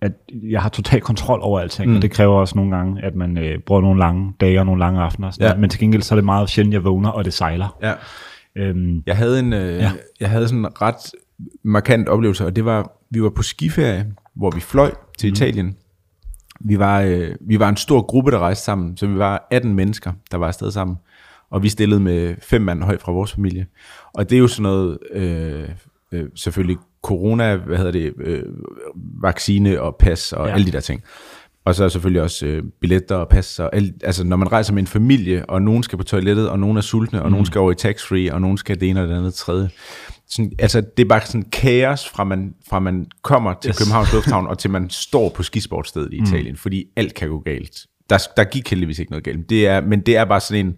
[0.00, 0.12] at
[0.50, 1.90] jeg har total kontrol over alting.
[1.90, 1.96] Mm.
[1.96, 4.78] Og det kræver også nogle gange, at man øh, bruger nogle lange dage og nogle
[4.80, 5.30] lange aftener.
[5.30, 5.48] Sådan Ja.
[5.48, 5.60] noget.
[5.60, 7.78] Men til gengæld så er det meget sjældent, jeg vågner, og det sejler.
[7.82, 7.92] Ja.
[8.56, 9.90] Øhm, Jeg havde en, øh, ja.
[10.20, 11.12] jeg havde sådan en ret
[11.62, 15.32] markant oplevelse, og det var, vi var på skiferie, hvor vi fløj til mm.
[15.32, 15.76] Italien.
[16.60, 19.74] Vi var, øh, vi var en stor gruppe, der rejste sammen, så vi var 18
[19.74, 20.96] mennesker, der var afsted sammen.
[21.52, 23.66] Og vi stillede med fem mand højt fra vores familie.
[24.14, 25.68] Og det er jo sådan noget, øh,
[26.12, 28.42] øh, selvfølgelig corona, hvad hedder det, øh,
[29.22, 30.54] vaccine og pas og Ja.
[30.54, 31.02] alle de der ting.
[31.64, 33.58] Og så er selvfølgelig også øh, billetter og pas.
[33.58, 36.58] Og alt, altså når man rejser med en familie, og nogen skal på toilettet, og
[36.58, 37.32] nogen er sultne, og mm.
[37.32, 39.70] nogen skal over i tax-free, og nogen skal det ene og det andet tredje.
[40.28, 43.74] Sådan, altså det er bare sådan kaos, fra man, fra man kommer til Yes.
[43.76, 43.78] yes.
[43.78, 46.56] Københavns Lufthavn, og til man står på skisportstedet i Italien, mm.
[46.56, 47.86] fordi alt kan gå galt.
[48.10, 49.50] Der, der gik heldigvis ikke noget galt.
[49.50, 50.74] Det er, men det er bare sådan en,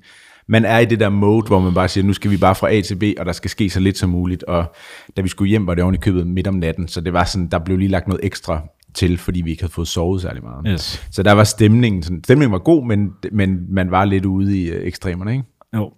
[0.47, 2.73] man er i det der mode, hvor man bare siger, nu skal vi bare fra
[2.73, 4.43] A til B, og der skal ske så lidt som muligt.
[4.43, 4.75] Og
[5.17, 7.25] da vi skulle hjem, var det oven i købet midt om natten, så det var
[7.25, 8.63] sådan, der blev lige lagt noget ekstra
[8.95, 10.67] til, fordi vi ikke havde fået sovet særlig meget.
[10.69, 11.07] Yes.
[11.11, 14.69] Så der var stemningen, sådan, stemningen var god, men, men man var lidt ude i
[14.71, 15.45] øh, ekstremerne, ikke?
[15.75, 15.93] jo.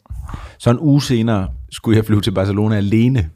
[0.58, 3.30] Så en uge senere skulle jeg flyve til Barcelona alene.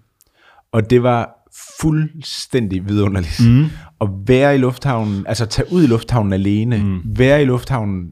[0.73, 1.41] Og det var
[1.81, 3.41] fuldstændig vidunderligt.
[3.47, 3.65] Mm.
[4.01, 7.01] At være i lufthavnen, altså tage ud i lufthavnen alene, mm.
[7.05, 8.09] være i lufthavnen,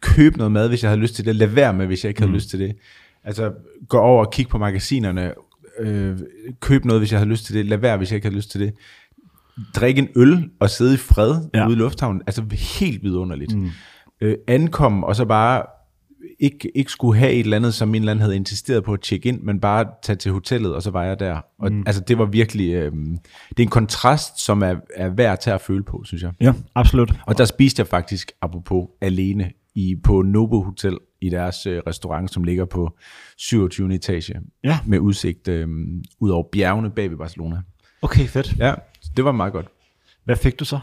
[0.00, 2.20] købe noget mad, hvis jeg havde lyst til det, lad være med, hvis jeg ikke
[2.20, 2.34] havde mm.
[2.34, 2.76] lyst til det.
[3.24, 3.52] Altså
[3.88, 5.32] gå over og kigge på magasinerne,
[5.78, 6.18] øh,
[6.60, 8.50] købe noget, hvis jeg havde lyst til det, lad være, hvis jeg ikke havde lyst
[8.50, 8.74] til det.
[9.74, 11.66] Drikke en øl og sidde i fred Ja.
[11.66, 12.44] ude i lufthavnen, altså
[12.80, 13.56] helt vidunderligt.
[13.56, 13.70] Mm.
[14.20, 15.62] Øh, ankomme og så bare
[16.40, 19.00] ikke, ikke skulle have et eller andet, som en eller anden havde insisteret på at
[19.00, 21.40] tjekke ind, men bare tage til hotellet, og så var jeg der.
[21.58, 21.82] Og mm.
[21.86, 22.92] altså, det var virkelig, øh,
[23.48, 26.32] det er en kontrast, som er, er værd til at føle på, synes jeg.
[26.40, 27.14] Ja, absolut.
[27.26, 32.30] Og der spiste jeg faktisk, apropos, alene i, på Nobo Hotel i deres øh, restaurant,
[32.32, 32.96] som ligger på
[33.38, 33.94] 27.
[33.94, 34.78] etage, Ja.
[34.86, 35.68] med udsigt øh,
[36.20, 37.62] ud over bjergene bag ved Barcelona.
[38.02, 38.56] Okay, fedt.
[38.58, 38.74] Ja,
[39.16, 39.66] det var meget godt.
[40.24, 40.78] Hvad fik du så?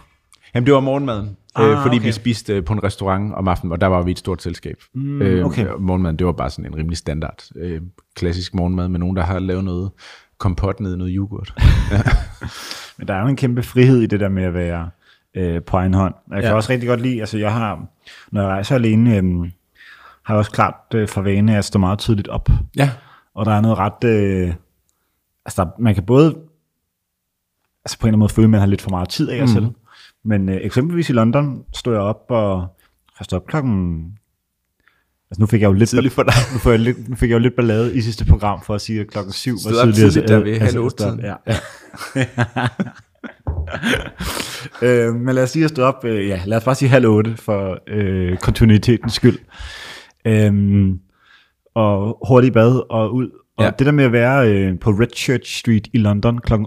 [0.56, 2.06] Jamen, det var morgenmaden, Ah, ah, øh, fordi okay.
[2.06, 4.78] vi spiste øh, på en restaurant om aftenen, og der var vi et stort selskab.
[4.94, 5.68] Mm, øh, okay.
[5.80, 7.82] Morgenmaden, det var bare sådan en rimelig standard, øh,
[8.16, 9.92] klassisk morgenmad med nogen, der har lavet noget
[10.38, 11.54] kompot ned i noget yoghurt.
[12.98, 14.90] Men der er jo en kæmpe frihed i det der med at være
[15.36, 16.14] øh, på egen hånd.
[16.32, 16.56] Jeg kan Ja.
[16.56, 17.86] også rigtig godt lide, altså jeg har,
[18.32, 19.24] når jeg rejser alene, øh,
[20.24, 22.50] har jeg også klart øh, for vane at stå meget tidligt op.
[22.78, 22.92] ja,
[23.36, 24.54] Og der er noget ret, øh,
[25.46, 26.28] altså der, man kan både,
[27.86, 29.42] altså på en eller anden måde føle, at man har lidt for meget tid af
[29.42, 29.48] Mm.
[29.48, 29.68] sig selv.
[30.24, 32.68] Men øh, eksempelvis i London stod jeg op, og
[33.20, 34.04] jeg stod op klokken,
[35.32, 36.34] altså nu fik jeg jo lidt, tidligt for dig.
[36.54, 38.82] nu, får jeg lidt, nu fik jeg jo lidt ballade i sidste program for at
[38.82, 40.12] sige, at klokken syv var Stod op tidligere.
[40.12, 41.20] tidligt der ved øh, halv altså, otte stod- tiden.
[41.26, 41.36] Ja.
[44.82, 47.38] øh, men lad os jeg stod op, øh, ja, lad os bare sige halv otte
[47.38, 49.38] for øh, kontinuitetens skyld.
[50.28, 51.00] Øhm,
[51.76, 53.30] og hurtigt bad og ud.
[53.58, 53.70] Og Ja.
[53.80, 56.54] det der med at være øh, på Red Church Street i London kl.
[56.54, 56.60] 8.30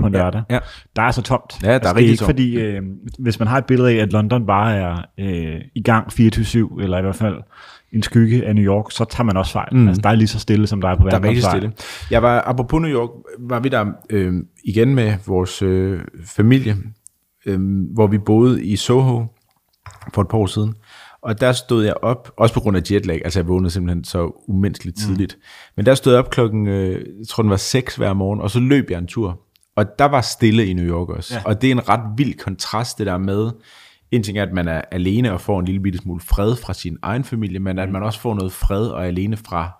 [0.00, 0.58] på en lørdag, ja.
[0.96, 1.54] der er så tomt.
[1.62, 2.28] Ja, der er altså, det er rigtig tomt.
[2.28, 2.82] fordi, øh,
[3.18, 6.98] hvis man har et billede af, at London bare er øh, i gang 24-7, eller
[6.98, 7.36] i hvert fald
[7.92, 9.68] en skygge af New York, så tager man også fejl.
[9.72, 9.88] Mm.
[9.88, 11.72] Altså, der er lige så stille, som der er på Der er rigtig stille.
[12.10, 16.76] Jeg var, apropos New York, var vi der øh, igen med vores øh, familie,
[17.46, 17.60] øh,
[17.94, 19.26] hvor vi boede i Soho
[20.14, 20.74] for et par år siden.
[21.22, 24.44] Og der stod jeg op, også på grund af jetlag, altså jeg vågnede simpelthen så
[24.48, 25.36] umenneskeligt tidligt.
[25.36, 25.72] Mm.
[25.76, 28.50] Men der stod jeg op klokken, øh, jeg tror den var 6 hver morgen, og
[28.50, 29.40] så løb jeg en tur.
[29.76, 31.34] Og der var stille i New York også.
[31.34, 31.42] Ja.
[31.44, 33.50] Og det er en ret vild kontrast, det der med,
[34.10, 36.74] en ting er, at man er alene og får en lille bitte smule fred fra
[36.74, 39.70] sin egen familie, men at man også får noget fred og alene fra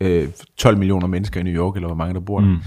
[0.00, 2.46] øh, 12 millioner mennesker i New York, eller hvor mange der bor der.
[2.46, 2.58] Mm.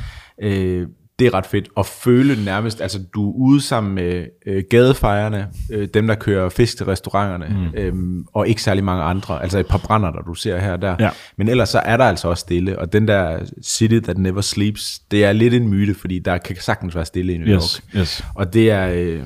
[0.41, 0.87] Øh,
[1.19, 5.47] det er ret fedt at føle nærmest, altså du er ude sammen med øh, gadefejerne,
[5.71, 7.77] øh, dem der kører fisk til restauranterne, mm.
[7.79, 10.81] øhm, og ikke særlig mange andre, altså et par brænder, der du ser her og
[10.81, 10.95] der.
[10.99, 11.09] Ja.
[11.37, 14.99] Men ellers så er der altså også stille, og den der city that never sleeps,
[15.11, 18.01] det er lidt en myte, fordi der kan sagtens være stille i New Yes, York.
[18.01, 18.25] yes.
[18.35, 19.23] Og det er, øh,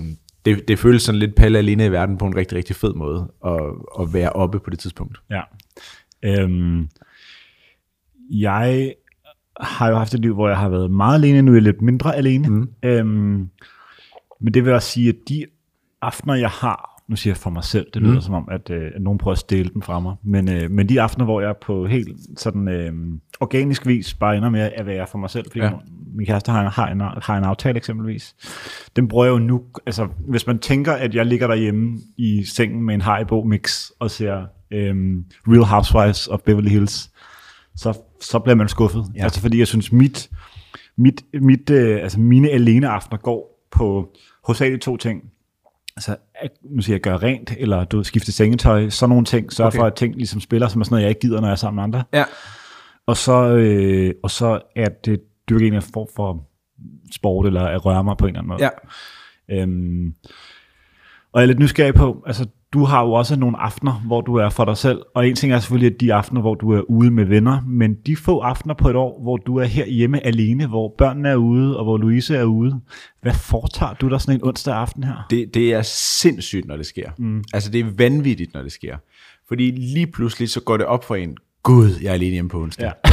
[0.48, 3.32] det, det føles sådan lidt palle alene i verden på en rigtig, rigtig fed måde,
[3.46, 3.62] at,
[4.00, 5.22] at være oppe på det tidspunkt.
[5.30, 5.42] Ja.
[6.26, 6.90] Øhm,
[8.30, 8.94] jeg
[9.60, 11.82] har jo haft et liv, hvor jeg har været meget alene, nu er jeg lidt
[11.82, 12.50] mindre alene.
[12.50, 12.70] Mm.
[12.84, 13.50] Øhm,
[14.40, 15.46] men det vil også sige, at de
[16.02, 18.22] aftener, jeg har, nu siger jeg for mig selv, det lyder mm.
[18.22, 20.90] som om, at, øh, at nogen prøver at stjæle dem fra mig, men, øh, men
[20.90, 22.94] de aftener, hvor jeg på helt sådan øh,
[23.40, 25.72] organisk vis bare ender med at være for mig selv, fordi ja.
[26.16, 28.36] Min kæreste har en, har, en, har en aftale eksempelvis,
[28.96, 32.82] den bruger jeg jo nu, altså hvis man tænker, at jeg ligger derhjemme i sengen
[32.82, 37.12] med en Haribo mix og ser øhm, Real Housewives of Beverly Hills,
[37.76, 39.06] så, så bliver man skuffet.
[39.16, 39.24] Ja.
[39.24, 40.30] Altså fordi jeg synes, mit,
[40.98, 44.10] mit, mit, øh, altså mine alene aftener går på
[44.44, 45.24] hovedsageligt to ting.
[45.98, 46.16] Altså,
[46.64, 49.54] nu siger jeg, gøre rent, eller du skifte sengetøj, sådan nogle ting.
[49.54, 49.78] Sørg okay.
[49.78, 51.56] For, at ting ligesom spiller, som er sådan noget, jeg ikke gider, når jeg er
[51.56, 52.04] sammen med andre.
[52.14, 52.24] Ja.
[53.06, 56.48] Og så, øh, og så er det dyrke en eller form for
[57.16, 58.64] sport, eller at røre mig på en eller anden måde.
[59.50, 59.62] Ja.
[59.62, 60.14] Øhm,
[61.32, 64.36] og jeg er lidt nysgerrig på, altså du har jo også nogle aftener, hvor du
[64.36, 66.82] er for dig selv, og en ting er selvfølgelig at de aftener, hvor du er
[66.82, 70.26] ude med venner, men de få aftener på et år, hvor du er her hjemme
[70.26, 72.80] alene, hvor børnene er ude, og hvor Louise er ude,
[73.22, 75.26] hvad foretager du der sådan en onsdag aften her?
[75.30, 75.82] Det, det er
[76.22, 77.10] sindssygt, når det sker.
[77.18, 77.44] Mm.
[77.54, 78.98] Altså, det er vanvittigt, når det sker.
[79.48, 82.62] Fordi lige pludselig, så går det op for en, Gud, jeg er alene hjemme på
[82.62, 82.92] onsdag.
[83.06, 83.12] Ja.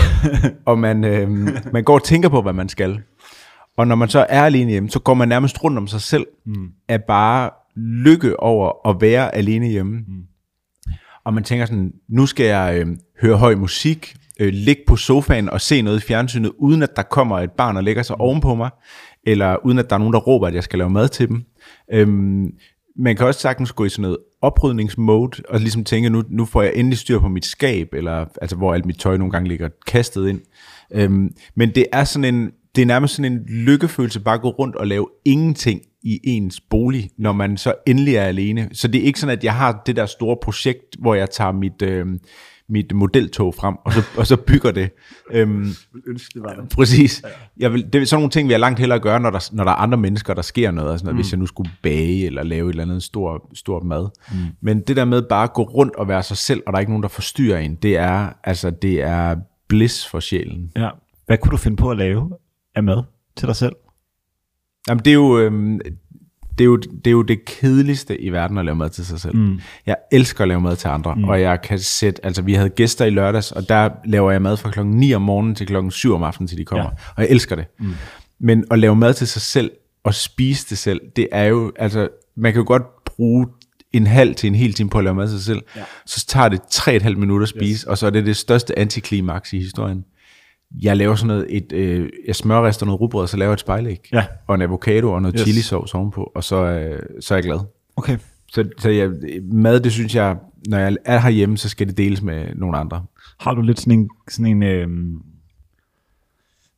[0.70, 1.30] og man, øh,
[1.72, 3.00] man går og tænker på, hvad man skal.
[3.76, 6.26] Og når man så er alene hjemme, så går man nærmest rundt om sig selv,
[6.46, 6.68] mm.
[6.88, 9.92] af bare lykke over at være alene hjemme.
[9.92, 10.22] Mm.
[11.24, 15.48] Og man tænker sådan, nu skal jeg øh, høre høj musik, øh, ligge på sofaen
[15.48, 18.54] og se noget i fjernsynet, uden at der kommer et barn og lægger sig ovenpå
[18.54, 18.70] mig,
[19.26, 21.44] eller uden at der er nogen, der råber, at jeg skal lave mad til dem.
[21.92, 22.50] Øhm,
[22.96, 26.62] man kan også sagtens gå i sådan noget oprydningsmode, og ligesom tænke, nu, nu får
[26.62, 29.68] jeg endelig styr på mit skab, eller altså hvor alt mit tøj nogle gange ligger
[29.86, 30.40] kastet ind.
[30.92, 34.48] Øhm, men det er sådan en, det er nærmest sådan en lykkefølelse bare at gå
[34.48, 38.68] rundt og lave ingenting i ens bolig, når man så endelig er alene.
[38.72, 41.52] Så det er ikke sådan, at jeg har det der store projekt, hvor jeg tager
[41.52, 42.06] mit, øh,
[42.68, 44.90] mit modeltog frem, og så, og så bygger det.
[45.30, 45.74] Øhm,
[46.06, 46.68] Ønske, det var det.
[46.68, 47.22] Præcis.
[47.56, 49.64] Jeg vil, det er sådan nogle ting, vi har langt hellere gøre, når der, når
[49.64, 50.92] der er andre mennesker, der sker noget.
[50.92, 51.16] Altså, mm.
[51.16, 54.08] Hvis jeg nu skulle bage eller lave et eller andet stort, stort mad.
[54.32, 54.36] Mm.
[54.60, 56.80] Men det der med bare at gå rundt og være sig selv, og der er
[56.80, 59.36] ikke nogen, der forstyrrer en, det er, altså, det er
[59.68, 60.70] bliss for sjælen.
[60.76, 60.88] Ja.
[61.26, 62.30] Hvad kunne du finde på at lave
[62.74, 63.02] af mad
[63.36, 63.72] til dig selv?
[64.88, 65.38] Jamen, det er jo...
[65.38, 65.80] Øhm,
[66.58, 69.20] det er, jo, det er jo det kedeligste i verden at lave mad til sig
[69.20, 69.36] selv.
[69.36, 69.60] Mm.
[69.86, 71.24] Jeg elsker at lave mad til andre, mm.
[71.24, 74.56] og jeg kan sætte, altså vi havde gæster i lørdags, og der laver jeg mad
[74.56, 76.84] fra klokken 9 om morgenen til klokken 7 om aftenen, til de kommer.
[76.84, 76.90] Ja.
[77.16, 77.64] Og jeg elsker det.
[77.78, 77.92] Mm.
[78.40, 79.70] Men at lave mad til sig selv,
[80.04, 83.46] og spise det selv, det er jo, altså, man kan jo godt bruge
[83.92, 85.82] en halv til en hel time på at lave mad til sig selv, ja.
[86.06, 87.84] så tager det 3,5 minutter at spise, yes.
[87.84, 90.04] og så er det det største antiklimaks i historien.
[90.82, 93.60] Jeg laver sådan noget, et, øh, jeg smørrester noget rugbrød, og så laver jeg et
[93.60, 94.24] spejlæg, Ja.
[94.46, 95.40] og en avocado og noget Yes.
[95.40, 95.48] yes.
[95.48, 97.58] chili sauce ovenpå, og så, øh, så er jeg glad.
[97.96, 98.18] Okay.
[98.52, 99.10] Så, så jeg,
[99.52, 100.36] mad, det synes jeg,
[100.68, 103.04] når jeg er herhjemme, så skal det deles med nogle andre.
[103.40, 105.16] Har du lidt sådan en, sådan en, øhm,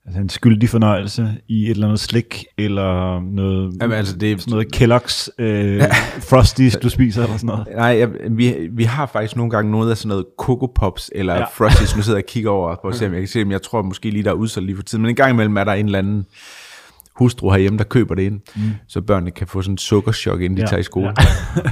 [0.07, 4.51] altså en skyldig fornøjelse i et eller andet slik, eller noget, Jamen, altså, det, sådan
[4.51, 5.83] noget Kellogg's øh,
[6.31, 7.67] Frosties, du spiser, eller sådan noget?
[7.77, 11.35] Nej, jeg, vi, vi har faktisk nogle gange noget af sådan noget Coco Pops eller
[11.35, 11.45] Ja.
[11.45, 11.97] Frosties.
[11.97, 13.51] Nu sidder jeg og kigger over på at se, om jeg kan se dem.
[13.51, 15.03] Jeg tror måske lige, der er udsolgt lige for tiden.
[15.03, 16.27] Men en gang imellem er der en eller anden
[17.17, 18.63] hustru herhjemme, der køber det ind, mm.
[18.89, 21.13] så børnene kan få sådan en sukkerchok, inden de Ja, tager i skole.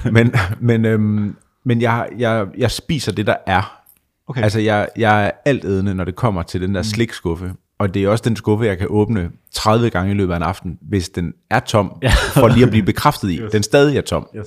[0.05, 0.11] Ja.
[0.17, 3.81] men men, øhm, men jeg, jeg, jeg spiser det, der er.
[4.29, 4.43] Okay.
[4.43, 7.53] Altså, jeg, jeg er altædende, når det kommer til den der slikskuffe.
[7.85, 10.43] Og det er også den skuffe, jeg kan åbne 30 gange i løbet af en
[10.43, 12.11] aften, hvis den er tom, ja.
[12.41, 13.41] for lige at blive bekræftet i.
[13.53, 14.29] Den stadig er tom.
[14.37, 14.47] Yes.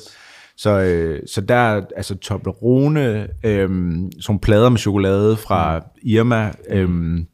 [0.58, 7.28] Så, øh, så der er altså Toblerone, øhm, sådan plader med chokolade fra Irma, øhm,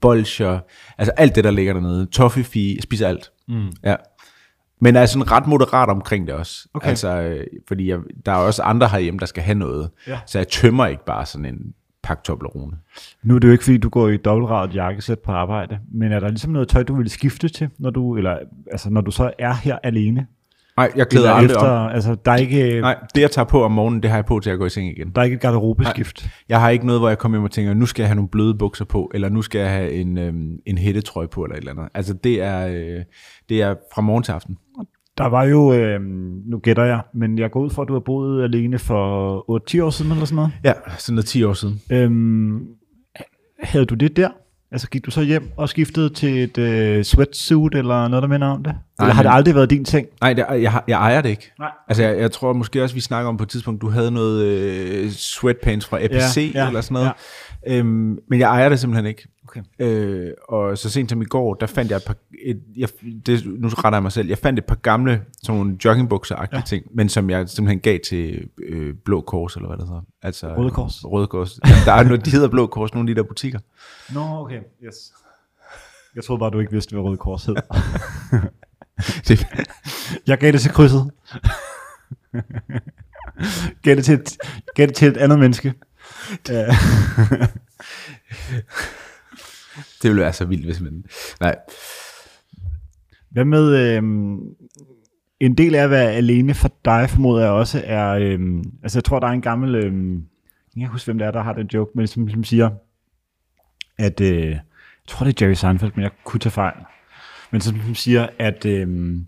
[0.00, 0.58] bolcher,
[0.98, 2.06] altså alt det, der ligger dernede.
[2.06, 3.30] Toffifee, jeg spiser alt.
[3.48, 3.72] Mm.
[3.84, 3.96] Ja.
[4.80, 6.68] Men er sådan ret moderat omkring det også.
[6.74, 6.88] Okay.
[6.88, 9.90] Altså, øh, fordi jeg, der er også andre herhjemme, der skal have noget.
[10.06, 10.18] Ja.
[10.26, 11.74] Så jeg tømmer ikke bare sådan en
[12.06, 12.76] pakke Toblerone.
[13.22, 16.20] Nu er det jo ikke, fordi du går i dobbeltradet jakkesæt på arbejde, men er
[16.20, 18.38] der ligesom noget tøj, du vil skifte til, når du, eller,
[18.72, 20.26] altså, når du så er her alene?
[20.76, 21.90] Nej, jeg klæder aldrig efter, om.
[21.94, 24.40] altså, der er ikke, Nej, det jeg tager på om morgenen, det har jeg på
[24.40, 25.10] til at gå i seng igen.
[25.10, 26.28] der er ikke et garderobeskift.
[26.48, 28.28] Jeg har ikke noget, hvor jeg kommer hjem og tænker, nu skal jeg have nogle
[28.28, 31.60] bløde bukser på, eller nu skal jeg have en, øhm, en hættetrøje på, eller et
[31.60, 31.88] eller andet.
[31.94, 33.04] Altså det er, øh,
[33.48, 34.56] det er fra morgen til aften.
[35.18, 36.00] Der var jo, øh,
[36.46, 39.38] nu gætter jeg, men jeg går ud fra, at du har boet alene for
[39.78, 40.52] 8-10 år siden, eller sådan noget.
[40.64, 41.80] Ja, sådan noget 10 år siden.
[41.92, 42.60] Øhm,
[43.62, 44.28] havde du det der?
[44.72, 48.46] Altså gik du så hjem og skiftede til et øh, sweatsuit, eller noget, der minder
[48.46, 48.74] om det?
[49.00, 50.06] eller har det aldrig været din ting?
[50.20, 51.52] Nej, det, jeg, jeg ejer det ikke.
[51.58, 51.70] Nej.
[51.88, 54.44] Altså, jeg, jeg tror måske også, vi snakker om på et tidspunkt, du havde noget
[54.44, 57.12] øh, sweatpants fra APC Ja, ja, eller sådan noget.
[57.66, 59.28] Øhm, men jeg ejer det simpelthen ikke.
[59.48, 59.62] Okay.
[59.78, 62.88] Øh, og så sent som i går, der fandt jeg et par, et, jeg,
[63.26, 66.62] det, nu retter jeg mig selv, jeg fandt et par gamle, sådan nogle joggingbukser-agtige ja.
[66.66, 70.02] ting, men som jeg simpelthen gav til øh, Blå Kors, eller hvad det hedder.
[70.22, 71.04] Altså, Røde Kors.
[71.04, 71.58] Røde Kors.
[71.66, 73.58] Jamen, der er noget, de hedder Blå Kors, nogle af de der butikker.
[74.14, 74.60] Nå, okay.
[74.84, 75.12] Yes.
[76.14, 77.56] Jeg troede bare, du ikke vidste, hvad Røde Kors hed.
[79.28, 79.46] Det,
[80.26, 81.10] Jeg gav det til krydset.
[83.82, 84.36] gav, det til et,
[84.74, 85.74] gav det til et andet menneske.
[90.02, 91.04] Det ville være så vildt, hvis man...
[91.40, 91.56] Nej,
[93.30, 94.40] Hvad med, øhm,
[95.40, 99.04] en del af at være alene for dig, formoder jeg også, er, øhm, altså jeg
[99.04, 100.14] tror, der er en gammel, øhm,
[100.76, 102.70] jeg kan huske, hvem det er, der har den joke, men som, som siger,
[103.98, 104.60] at, øh, jeg
[105.08, 106.76] tror, det er Jerry Seinfeld, men jeg kunne tage fejl,
[107.50, 109.26] men som, som siger, at, øhm,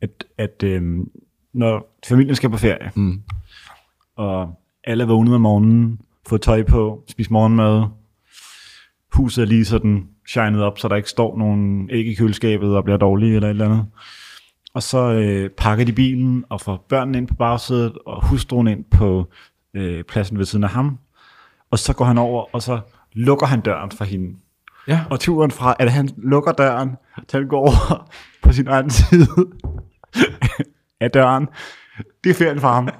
[0.00, 1.10] at, at øhm,
[1.52, 3.22] når familien skal på ferie, Mm.
[4.16, 7.84] og alle er vågnet om morgenen, fået tøj på, spist morgenmad,
[9.12, 12.84] huset er lige sådan shined op, så der ikke står nogen æg i køleskabet og
[12.84, 13.86] bliver dårlige eller et eller andet.
[14.74, 18.84] Og så øh, pakker de bilen og får børnene ind på bagsædet og hustruen ind
[18.84, 19.30] på
[19.74, 20.98] øh, pladsen ved siden af ham.
[21.70, 22.80] Og så går han over, og så
[23.12, 24.36] lukker han døren for hende.
[24.88, 25.00] Ja.
[25.10, 26.96] Og turen fra, at han lukker døren,
[27.28, 28.08] til han går over
[28.42, 29.28] på sin anden side
[31.00, 31.48] af døren,
[32.24, 32.88] det er ferien for ham.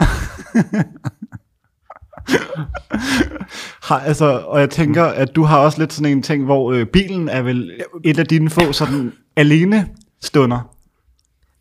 [3.89, 6.87] har, altså, og jeg tænker, at du har også lidt sådan en ting, hvor øh,
[6.87, 9.89] bilen er vel et af dine få sådan alene
[10.23, 10.71] stunder.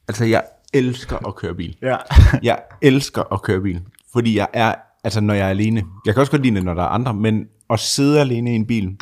[0.08, 1.78] Altså, jeg elsker at køre bil.
[1.82, 1.96] Ja.
[2.44, 3.82] Jeg elsker at køre bil,
[4.14, 5.84] fordi jeg er, altså når jeg er alene.
[6.06, 8.56] Jeg kan også godt lide det, når der er andre, men at sidde alene i
[8.56, 8.98] en bil,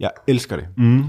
[0.00, 0.66] jeg elsker det.
[0.76, 1.04] Mm.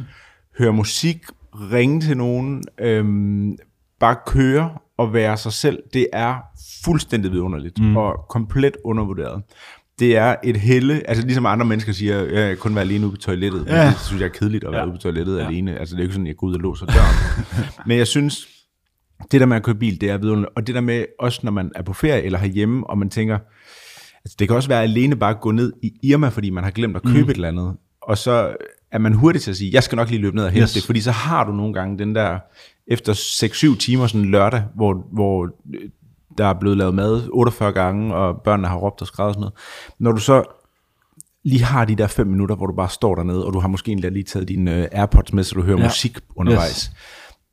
[0.60, 1.18] Høre musik,
[1.54, 3.58] ringe til nogen, øhm,
[4.00, 6.36] bare køre og være sig selv, det er
[6.84, 7.98] fuldstændig vidunderligt mm.
[7.98, 9.44] og komplet undervurderet.
[10.00, 13.12] Det er et helle, altså ligesom andre mennesker siger, jeg kan kun være alene ude
[13.16, 13.66] på toilettet.
[13.68, 13.86] Ja.
[13.88, 14.86] Det synes jeg er kedeligt at være Ja.
[14.88, 15.48] ude på toilettet ja.
[15.48, 15.80] alene.
[15.80, 17.16] Altså det er jo ikke sådan, at jeg går ud og låser døren.
[17.88, 18.48] Men jeg synes,
[19.32, 20.52] det der med at køre bil, det er vidunderligt.
[20.56, 23.38] Og det der med, også når man er på ferie eller herhjemme, og man tænker,
[24.26, 26.72] altså det kan også være alene bare at gå ned i Irma, fordi man har
[26.72, 27.30] glemt at købe mm.
[27.30, 27.74] et eller andet.
[28.02, 28.56] Og så
[28.92, 30.74] er man hurtig til at sige, jeg skal nok lige løbe ned og hente Yes.
[30.74, 32.40] det, fordi så har du nogle gange den der,
[32.88, 33.14] efter
[33.74, 35.50] 6-7 timer sådan lørdag, hvor, hvor
[36.38, 39.42] der er blevet lavet mad 48 gange, og børnene har råbt og skrevet og sådan
[39.42, 39.54] noget.
[40.00, 40.44] Når du så
[41.44, 43.90] lige har de der 5 minutter, hvor du bare står dernede, og du har måske
[43.90, 45.84] egentlig lige taget dine øh, Airpods med, så du hører Ja.
[45.84, 46.84] musik undervejs.
[46.86, 46.92] Yes.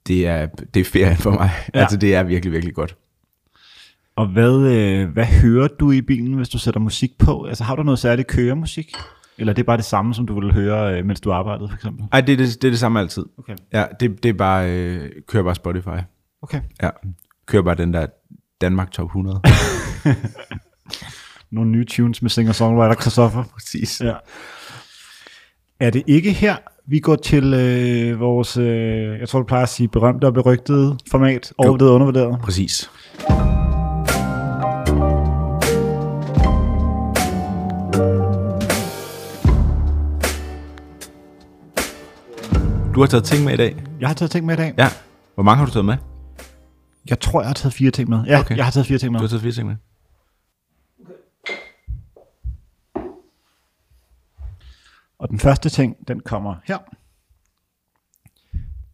[0.06, 1.50] Det er, det er ferien for mig.
[1.74, 1.80] Ja.
[1.80, 2.96] Altså, det er virkelig, virkelig godt.
[4.16, 7.44] Og hvad, øh, hvad hører du i bilen, hvis du sætter musik på?
[7.44, 8.92] Altså har du noget særligt køremusik?
[9.38, 11.74] Eller er det bare det samme, som du ville høre, øh, mens du arbejdede, for
[11.74, 12.04] eksempel?
[12.12, 13.24] Ej, det er det, det, er det samme altid.
[13.38, 13.56] Okay.
[13.72, 15.98] Ja, det, det er bare, øh, kører bare Spotify.
[16.42, 16.60] Okay.
[16.82, 16.90] Ja,
[17.46, 18.06] kører bare den der
[18.60, 19.40] Danmark Top 100.
[21.50, 23.44] Nogle nye tunes med singer-songwriter Christoffer.
[23.54, 24.00] Præcis.
[24.00, 24.14] Ja.
[25.80, 29.68] Er det ikke her, vi går til øh, vores, øh, jeg tror du plejer at
[29.68, 32.40] sige, berømte og berygtede format, overvurderet og undervurderet?
[32.40, 32.90] Præcis.
[42.94, 43.76] Du har taget ting med i dag.
[44.00, 44.74] Jeg har taget ting med i dag.
[44.78, 44.88] Ja.
[45.34, 46.15] Hvor mange har du taget med?
[47.10, 48.24] Jeg tror, jeg har taget fire ting med.
[48.24, 48.56] Ja, okay.
[48.56, 49.20] Jeg har taget fire ting med.
[49.20, 49.76] Du har taget fire ting med.
[55.18, 56.78] Og den første ting, den kommer her.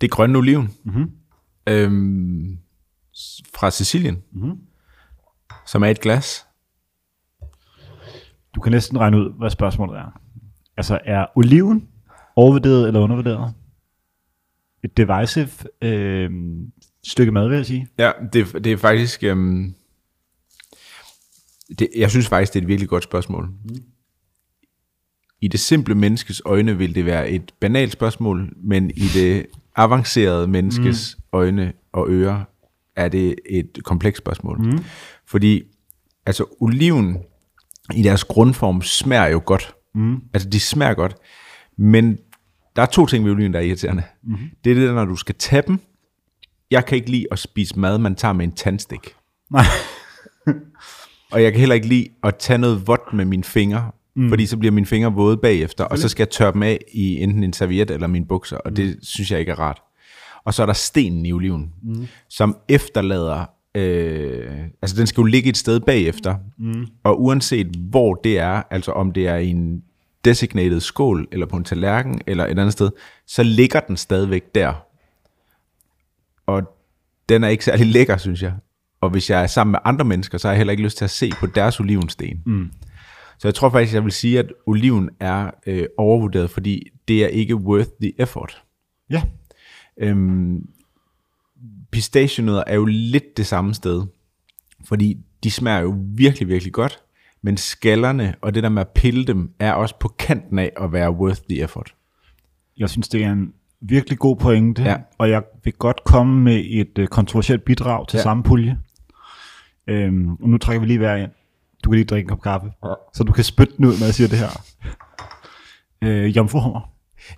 [0.00, 0.70] Det er grønne oliven.
[0.84, 1.12] Mm-hmm.
[1.66, 2.58] Øhm,
[3.54, 4.22] fra Sicilien.
[4.32, 4.60] Mm-hmm.
[5.66, 6.46] Som er et glas.
[8.54, 10.20] Du kan næsten regne ud, hvad spørgsmålet er.
[10.76, 11.88] Altså, er oliven
[12.36, 13.54] overvurderet eller undervurderet?
[14.84, 15.50] Et divisive
[15.82, 16.30] øh,
[17.04, 17.88] stykke mad, vil jeg sige.
[17.98, 19.24] Ja, det, det er faktisk...
[19.24, 19.74] Øhm,
[21.78, 23.48] det, jeg synes faktisk, det er et virkelig godt spørgsmål.
[25.40, 30.46] I det simple menneskes øjne vil det være et banalt spørgsmål, men i det avancerede
[30.46, 31.22] menneskes mm.
[31.32, 32.44] øjne og ører
[32.96, 34.58] er det et komplekst spørgsmål.
[34.58, 34.78] Mm.
[35.26, 35.62] Fordi
[36.26, 37.18] altså oliven
[37.94, 39.74] i deres grundform smager jo godt.
[39.94, 40.20] Mm.
[40.32, 41.16] Altså de smager godt.
[41.76, 42.18] Men
[42.76, 44.02] der er to ting ved oliven, der er irriterende.
[44.22, 44.36] Mm.
[44.64, 45.78] Det er det, når du skal tage dem,
[46.72, 49.14] jeg kan ikke lide at spise mad, man tager med en tandstik.
[49.50, 49.64] Nej.
[51.32, 54.28] Og jeg kan heller ikke lide at tage noget vådt med mine fingre, mm.
[54.28, 57.22] fordi så bliver mine fingre våde bagefter, og så skal jeg tørre dem af i
[57.22, 59.82] enten en serviet eller mine bukser, og det synes jeg ikke er rart.
[60.44, 62.06] Og så er der stenen i oliven, mm.
[62.28, 64.50] som efterlader, øh,
[64.82, 66.86] altså den skal jo ligge et sted bagefter, mm.
[67.04, 69.82] og uanset hvor det er, altså om det er i en
[70.24, 72.90] designated skål, eller på en tallerken, eller et andet sted,
[73.26, 74.72] så ligger den stadigvæk der.
[76.46, 76.62] Og
[77.28, 78.52] den er ikke særlig lækker, synes jeg.
[79.00, 81.04] Og hvis jeg er sammen med andre mennesker, så har jeg heller ikke lyst til
[81.04, 82.42] at se på deres olivensten.
[82.46, 82.72] Mm.
[83.38, 87.28] Så jeg tror faktisk, jeg vil sige, at oliven er øh, overvurderet, fordi det er
[87.28, 88.62] ikke worth the effort.
[89.10, 89.22] Ja.
[89.96, 90.68] Øhm,
[91.90, 94.06] pistachienødder er jo lidt det samme sted,
[94.84, 97.02] fordi de smager jo virkelig, virkelig godt,
[97.42, 100.92] men skallerne og det der med at pille dem, er også på kanten af at
[100.92, 101.94] være worth the effort.
[102.76, 103.52] Jeg synes, det er en
[103.82, 104.96] virkelig god pointe, Ja.
[105.18, 108.22] og jeg vil godt komme med et øh, kontroversielt bidrag til Ja.
[108.22, 108.78] samme pulje.
[109.86, 111.30] Øhm, og nu trækker vi lige hver ind.
[111.84, 112.92] Du kan lige drikke en kop kaffe, Ja.
[113.14, 114.48] så du kan spytte den ud, når jeg siger det her.
[116.02, 116.80] Øh, jomfruhummer.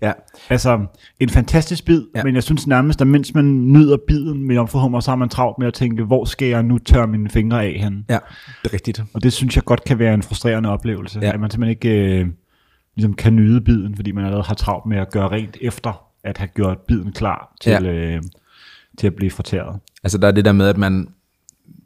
[0.03, 0.13] Ja,
[0.51, 0.87] Altså,
[1.21, 2.25] en fantastisk bid, Ja.
[2.25, 5.59] men jeg synes nærmest, at mens man nyder biden med jomfruhummer, så har man travlt
[5.59, 8.05] med at tænke, hvor skal jeg nu tørre mine fingre af hen?
[8.09, 8.19] ja,
[8.63, 9.03] det er rigtigt.
[9.15, 11.33] Og det synes jeg godt kan være en frustrerende oplevelse, ja.
[11.33, 12.27] at man simpelthen ikke øh,
[12.97, 16.39] ligesom kan nyde biden, fordi man allerede har travlt med at gøre rent efter at
[16.39, 17.81] have gjort biden klar til, Ja.
[17.81, 18.23] øh,
[18.99, 19.81] til at blive fortæret.
[20.05, 21.09] Altså der er det der med, at man,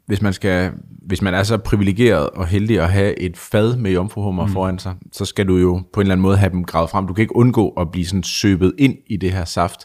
[0.07, 0.71] hvis man, skal,
[1.07, 4.51] hvis man er så privilegeret og heldig at have et fad med jomfruhummer mm.
[4.51, 7.07] foran sig, så skal du jo på en eller anden måde have dem gravet frem.
[7.07, 9.79] Du kan ikke undgå at blive sådan søbet ind i det her saft.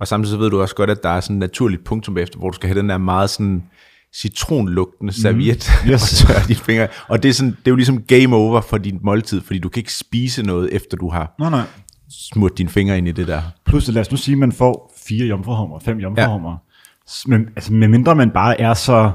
[0.00, 2.38] Og samtidig så ved du også godt, at der er sådan et naturligt punktum efter,
[2.38, 3.62] hvor du skal have den der meget sådan
[4.14, 5.90] citronlugtende serviet mm.
[5.90, 6.02] Yes.
[6.22, 6.88] og tørre dine fingre.
[7.08, 9.68] Og det er, sådan, det er jo ligesom game over for din måltid, fordi du
[9.68, 11.62] kan ikke spise noget, efter du har Nej, nej.
[12.10, 13.42] Smurt dine fingre ind i det der.
[13.66, 16.50] Plus, lad os nu sige, at man får fire jomfruhummer, fem jomfruhummer.
[16.50, 16.56] Ja.
[17.26, 19.12] Men, altså, medmindre man bare er så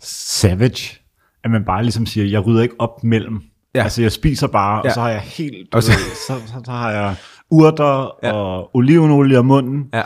[0.00, 0.98] savage,
[1.44, 3.42] at man bare ligesom siger, jeg rydder ikke op mellem.
[3.74, 3.82] Ja.
[3.82, 4.88] Altså, jeg spiser bare, ja.
[4.88, 7.14] Og så har jeg helt, Og så- så, så, så, har jeg
[7.50, 8.32] urter ja.
[8.32, 10.02] og olivenolie om munden, Ja,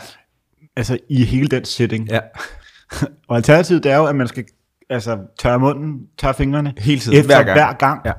[0.75, 2.09] altså i hele den setting.
[2.09, 2.19] ja.
[3.27, 4.45] Og alternativet det er jo, at man skal
[4.89, 7.57] altså, tørre munden, tørre fingrene, Hele tiden, efter hver gang.
[7.59, 8.01] hver gang.
[8.05, 8.11] Ja.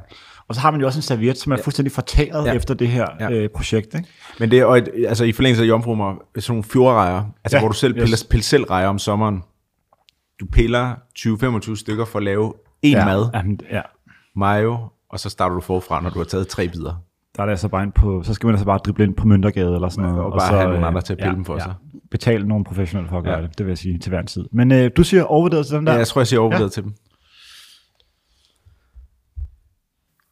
[0.48, 2.50] Og så har man jo også en serviet, som er fuldstændig fortæret Ja.
[2.50, 2.56] ja.
[2.56, 3.28] efter det her Ja.
[3.28, 3.34] ja.
[3.36, 3.94] øh, projekt.
[3.94, 4.08] Ikke?
[4.40, 7.56] Men det er og et, altså i forlængelse af jomfrummer, sådan nogle fjordrejer, altså ja,
[7.56, 8.24] Ja, hvor du selv piller, yes.
[8.24, 9.42] piller selv rejer om sommeren.
[10.40, 13.04] Du piller 20-25 stykker for at lave en ja.
[13.04, 13.80] mad, Jamen, ja.
[14.36, 14.78] mayo,
[15.10, 17.02] og så starter du forfra, når du har taget tre bidder.
[17.36, 19.26] Der er det altså bare ind på, så skal man altså bare drible ind på
[19.26, 20.24] Møntergade eller sådan noget.
[20.24, 21.74] Og bare så, have nogle øh, andre til at pille dem for sig.
[22.10, 23.40] Betale nogle professionelle for at gøre Ja.
[23.40, 23.46] ja.
[23.46, 24.44] det, det vil jeg sige til hver en tid.
[24.52, 25.92] Men øh, du siger overvurderet til den der.
[25.92, 26.64] Ja, jeg tror, jeg siger overvurderet ja.
[26.64, 26.68] Ja.
[26.70, 26.94] til dem.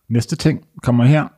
[0.08, 1.28] Næste ting kommer her.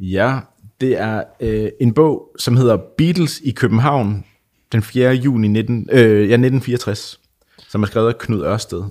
[0.00, 0.38] Ja,
[0.80, 4.24] det er øh, en bog, som hedder Beatles i København,
[4.72, 5.12] den 4.
[5.14, 7.20] juni 19, øh, ja, 1964,
[7.68, 8.82] som er skrevet af Knud Ørsted.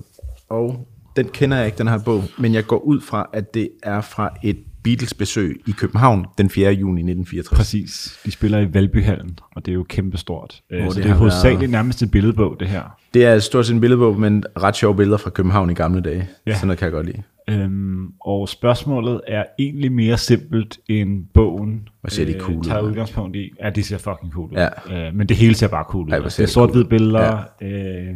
[0.48, 3.70] Og den kender jeg ikke, den her bog, men jeg går ud fra, at det
[3.82, 6.72] er fra et Beatles-besøg i København den 4.
[6.72, 7.58] juni 1964.
[7.58, 8.18] Præcis.
[8.24, 10.62] De spiller i Valbyhallen, og det er jo kæmpestort.
[10.70, 12.98] Øh, Hvor så det det er hovedsageligt været- nærmest en billedbog, det her.
[13.16, 16.28] Det er stort set en billedbog, men ret sjove billeder fra København i gamle dage.
[16.46, 16.54] Ja.
[16.54, 17.22] Sådan noget kan jeg godt lide.
[17.50, 21.88] Øhm, og spørgsmålet er egentlig mere simpelt end bogen.
[22.00, 23.50] Hvor ser de cool ud, tager udgangspunkt i.
[23.62, 24.56] Ja, de ser fucking cool ud.
[24.90, 25.06] Ja.
[25.08, 26.10] Øh, men det hele ser bare cool ud.
[26.12, 26.98] Ej, altså, det er sort-hvide cool ud.
[26.98, 27.38] billeder.
[27.60, 27.66] Ja.
[27.66, 28.14] Øh,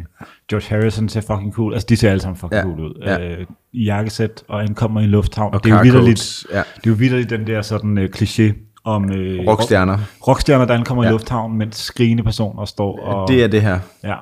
[0.49, 2.63] George Harrison ser fucking cool Altså, de ser alle sammen fucking Ja.
[2.63, 3.01] cool ud.
[3.05, 3.29] Ja.
[3.39, 5.53] Øh, I jakkesæt og ankommer i en lufthavn.
[5.53, 6.57] Og det er jo vidderligt, ja.
[6.57, 9.97] det er jo vidderligt den der sådan øh, kliché om øh, Rockstjerner.
[9.97, 11.09] rock- rockstjerner, der ankommer Ja.
[11.09, 13.27] i lufthavnen, mens skrigende personer står og...
[13.27, 13.79] Det er det her.
[14.03, 14.15] Ja.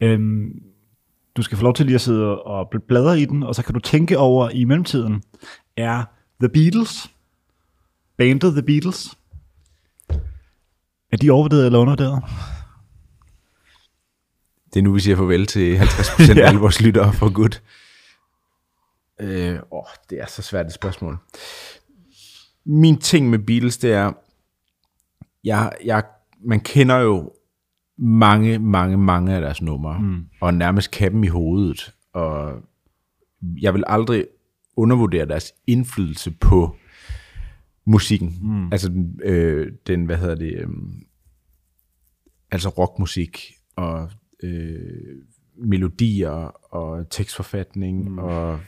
[0.00, 0.62] Øhm,
[1.36, 3.62] du skal få lov til lige at sidde og bl- bladre i den, og så
[3.62, 5.22] kan du tænke over i mellemtiden,
[5.76, 6.04] er
[6.40, 7.10] The Beatles,
[8.16, 9.18] bandet The Beatles,
[11.12, 12.22] er de overvurderet eller undervurderet?
[14.74, 16.40] Det er nu, vi siger farvel til 50% af Ja.
[16.46, 17.62] alle vores lyttere for godt.
[19.20, 21.18] Øh, åh, det er så svært et spørgsmål.
[22.64, 24.12] Min ting med Beatles, det er,
[25.44, 26.02] jeg, jeg,
[26.44, 27.32] man kender jo
[27.98, 30.24] mange, mange, mange af deres numre, mm.
[30.40, 31.94] og nærmest kan dem i hovedet.
[32.12, 32.52] Og
[33.60, 34.26] jeg vil aldrig
[34.76, 36.76] undervurdere deres indflydelse på
[37.84, 38.38] musikken.
[38.42, 38.72] Mm.
[38.72, 40.68] Altså den, øh, den, hvad hedder det, øh,
[42.50, 44.10] altså rockmusik og
[44.42, 45.16] øh,
[45.56, 48.18] melodier og tekstforfatning mm.
[48.18, 48.60] og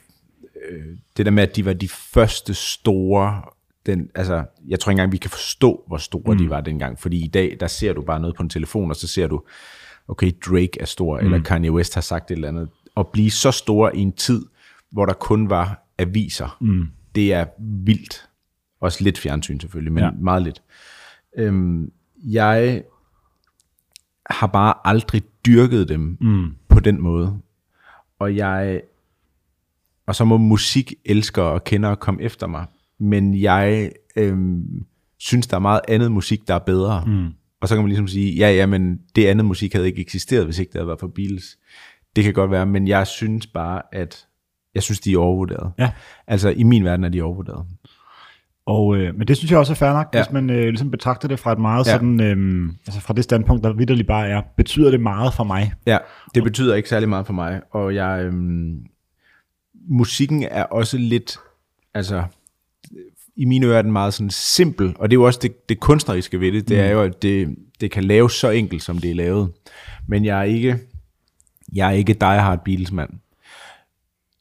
[0.71, 3.43] øh, det der med, at de var de første store,
[3.87, 6.39] den, altså, jeg tror ikke engang, vi kan forstå, hvor store mm.
[6.39, 8.97] de var dengang, fordi i dag, der ser du bare noget på en telefon, og
[8.97, 9.43] så ser du,
[10.09, 11.27] okay, Drake er stor, mm.
[11.27, 14.47] eller Kanye West har sagt et eller andet, og blive så store i en tid,
[14.91, 16.89] hvor der kun var aviser, mm.
[17.15, 18.27] det er vildt.
[18.81, 20.11] Også lidt fjernsyn selvfølgelig, men ja.
[20.11, 20.63] Meget lidt.
[21.37, 21.93] Øhm,
[22.25, 22.83] jeg
[24.31, 26.55] har bare aldrig dyrket dem mm.
[26.69, 27.39] på den måde.
[28.19, 28.83] Og jeg
[30.11, 32.67] og så må musik elsker og kender komme efter mig.
[33.01, 34.85] Men jeg øhm,
[35.19, 37.05] synes, der er meget andet musik, der er bedre.
[37.07, 37.27] Mm.
[37.61, 40.45] Og så kan man ligesom sige, ja, ja, men det andet musik havde ikke eksisteret,
[40.45, 41.59] hvis ikke det havde været for Beatles.
[42.17, 44.27] Det kan godt være, men jeg synes bare, at
[44.75, 45.73] jeg synes, de er overvurderet.
[45.79, 45.91] Ja.
[46.27, 47.67] Altså, i min verden er de overvurderet.
[48.67, 50.23] Og, øh, men det synes jeg også er fair nok, ja.
[50.23, 51.93] hvis man øh, ligesom betragter det fra et meget ja.
[51.93, 55.73] sådan, øh, altså fra det standpunkt, der vidderligt bare er, betyder det meget for mig?
[55.87, 55.99] Ja,
[56.35, 58.33] det betyder ikke særlig meget for mig, og jeg, øh,
[59.89, 61.37] musikken er også lidt,
[61.95, 62.25] altså,
[63.37, 65.81] i mine ører er den meget sådan simpel, og det er jo også det, det
[65.81, 66.85] kunstneriske ved det, det mm.
[66.85, 69.53] er jo, at det, det kan laves så enkelt, som det er lavet.
[70.07, 70.79] Men jeg er ikke,
[71.73, 73.11] jeg er ikke Die Hard Beatles mand.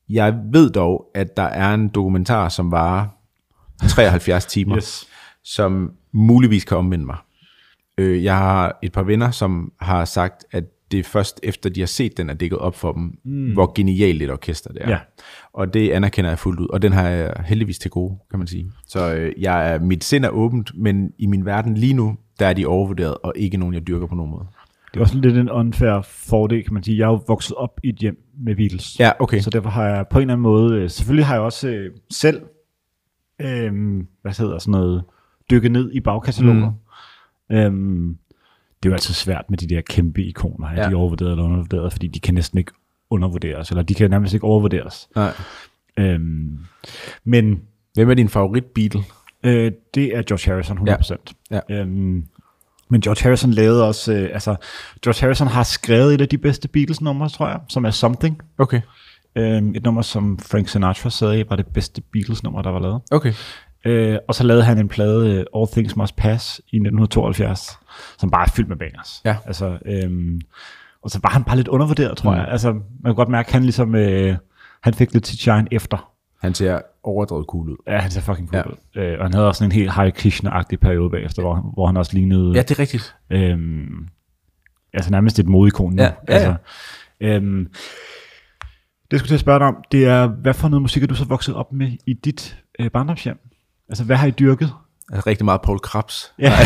[0.09, 3.07] Jeg ved dog, at der er en dokumentar, som varer
[3.89, 5.07] 73 timer, yes.
[5.43, 7.17] som muligvis kan omvende mig.
[7.97, 11.79] Øh, jeg har et par venner, som har sagt, at det er først efter, de
[11.79, 13.53] har set den, at det er gået op for dem, mm.
[13.53, 14.89] hvor genialt et orkester det er.
[14.89, 14.97] Ja.
[15.53, 18.47] Og det anerkender jeg fuldt ud, og den har jeg heldigvis til gode, kan man
[18.47, 18.71] sige.
[18.87, 22.47] Så øh, jeg er, mit sind er åbent, men i min verden lige nu, der
[22.47, 24.45] er de overvurderet, og ikke nogen, jeg dyrker på nogen måde.
[24.93, 26.97] Det er også lidt en unfair fordel, kan man sige.
[26.97, 28.99] Jeg er jo vokset op i et hjem med Beatles.
[28.99, 29.39] Ja, okay.
[29.39, 31.91] Så derfor har jeg på en eller anden måde, øh, selvfølgelig har jeg også øh,
[32.11, 32.41] selv,
[33.41, 33.73] øh,
[34.21, 35.03] hvad hedder sådan noget,
[35.51, 36.71] dykket ned i bagkataloger.
[37.49, 37.55] Mm.
[37.55, 38.17] Øhm,
[38.83, 40.89] det er jo altid svært med de der kæmpe ikoner, er ja.
[40.89, 42.71] de overvurderet eller undervurderet, fordi de kan næsten ikke
[43.09, 45.09] undervurderes, eller de kan nærmest ikke overvurderes.
[45.15, 45.33] Nej.
[45.99, 46.57] Øhm,
[47.23, 47.61] men...
[47.93, 49.03] Hvem er din favorit Beatle?
[49.43, 51.15] Øh, det er George Harrison, 100%.
[51.51, 51.59] Ja.
[51.69, 51.81] Ja.
[51.81, 52.23] Øhm,
[52.89, 54.55] men George Harrison lavede også, øh, altså,
[55.03, 58.41] George Harrison har skrevet et af de bedste Beatles-numre, tror jeg, som er Something.
[58.57, 58.81] Okay.
[59.35, 63.01] Øhm, et nummer, som Frank Sinatra sagde, var det bedste Beatles-nummer, der var lavet.
[63.11, 63.33] Okay.
[63.85, 67.79] Øh, og så lavede han en plade, uh, All Things Must Pass, i 1972,
[68.17, 69.21] som bare er fyldt med bangers.
[69.25, 69.35] Ja.
[69.45, 70.41] Altså, øhm,
[71.03, 72.37] og så var han bare lidt undervurderet, tror mm.
[72.37, 72.47] jeg.
[72.47, 74.35] Altså, man kan godt mærke, at han ligesom, øh,
[74.83, 76.11] han fik lidt til shine efter.
[76.41, 77.77] Han ser overdrevet cool ud.
[77.87, 79.01] Ja, han ser fucking cool ja.
[79.01, 79.03] ud.
[79.03, 82.13] Øh, og han havde også en helt Hare Krishna-agtig periode bagefter, hvor, hvor han også
[82.13, 82.51] lignede...
[82.55, 83.15] Ja, det er rigtigt.
[83.29, 84.07] Øhm,
[84.93, 86.03] altså nærmest et modikon nu.
[86.03, 86.55] Ja, ja, altså,
[87.21, 87.67] øhm,
[89.03, 91.07] det jeg skulle til at spørge dig om, det er, hvad for noget musik er
[91.07, 93.39] du så vokset op med i dit øh, barndomshjem?
[93.89, 94.73] Altså, hvad har I dyrket?
[95.11, 96.33] Altså, rigtig meget Paul Krabs.
[96.39, 96.51] Ja.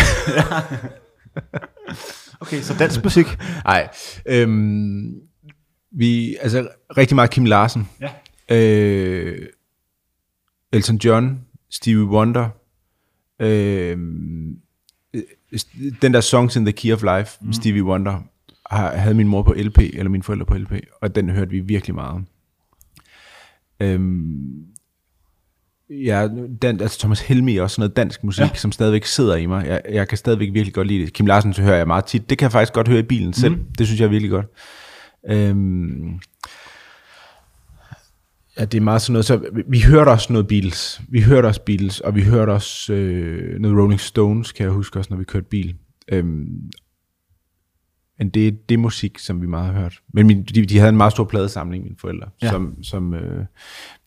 [2.41, 3.25] okay, så dansk musik?
[3.65, 3.89] Nej.
[4.25, 5.15] Øhm,
[5.91, 6.67] vi, altså,
[6.97, 7.89] rigtig meget Kim Larsen.
[8.01, 8.09] Ja.
[8.55, 9.47] Øh,
[10.71, 12.49] Elton John, Stevie Wonder,
[13.39, 13.97] øh,
[16.01, 17.53] den der Songs in the Key of Life, mm.
[17.53, 18.21] Stevie Wonder,
[18.75, 21.95] havde min mor på LP, eller mine forældre på LP, og den hørte vi virkelig
[21.95, 22.25] meget.
[23.79, 24.65] Øhm,
[26.05, 26.27] ja,
[26.61, 28.55] den, altså Thomas Helmi er også noget dansk musik, ja.
[28.55, 29.65] som stadigvæk sidder i mig.
[29.67, 31.13] Jeg, jeg kan stadigvæk virkelig godt lide det.
[31.13, 32.29] Kim Larsen så hører jeg meget tit.
[32.29, 33.55] Det kan jeg faktisk godt høre i bilen selv.
[33.55, 33.65] Mm.
[33.77, 34.45] Det synes jeg er virkelig godt.
[35.29, 36.19] Øhm,
[38.59, 39.25] ja, det er meget sådan noget.
[39.25, 41.01] Så vi hørte også noget Beatles.
[41.09, 44.99] Vi hørte også Beatles, og vi hørte også øh, noget Rolling Stones, kan jeg huske
[44.99, 45.75] også, når vi kørte bil.
[46.07, 46.47] Øhm,
[48.23, 49.99] men det er det musik, som vi meget har hørt.
[50.13, 52.29] Men min, de, de havde en meget stor pladesamling, mine forældre.
[52.41, 52.49] Ja.
[52.49, 53.45] Som, som, øh,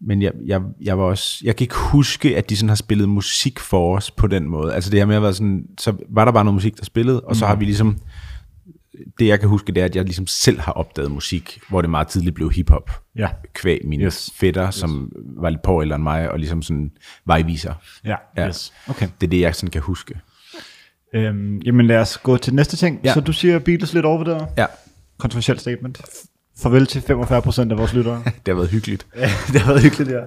[0.01, 3.09] men jeg, jeg, jeg var også, jeg kan ikke huske, at de sådan har spillet
[3.09, 4.75] musik for os på den måde.
[4.75, 7.21] Altså det her med at være sådan, så var der bare noget musik, der spillede,
[7.21, 7.35] og mm.
[7.35, 7.99] så har vi ligesom,
[9.19, 11.91] det jeg kan huske, det er, at jeg ligesom selv har opdaget musik, hvor det
[11.91, 12.91] meget tidligt blev hiphop.
[13.17, 13.29] Ja.
[13.53, 14.31] Kvæg mine yes.
[14.35, 14.75] fætter, yes.
[14.75, 16.91] som var lidt på eller end mig, og ligesom sådan
[17.27, 17.75] vejviser.
[18.05, 18.49] Ja, ja.
[18.49, 18.73] Yes.
[18.89, 19.09] Okay.
[19.21, 20.21] Det er det, jeg sådan kan huske.
[21.17, 23.01] Øhm, jamen lad os gå til næste ting.
[23.05, 23.14] Ja.
[23.14, 24.49] Så du siger Beatles lidt overvurderet?
[24.59, 24.67] Ja.
[25.19, 26.03] Kontroversielt statement.
[26.59, 28.23] Farvel til 45% af vores lyttere.
[28.47, 29.07] det har været hyggeligt.
[29.17, 30.21] ja, det har været hyggeligt, ja.
[30.21, 30.27] Øhm,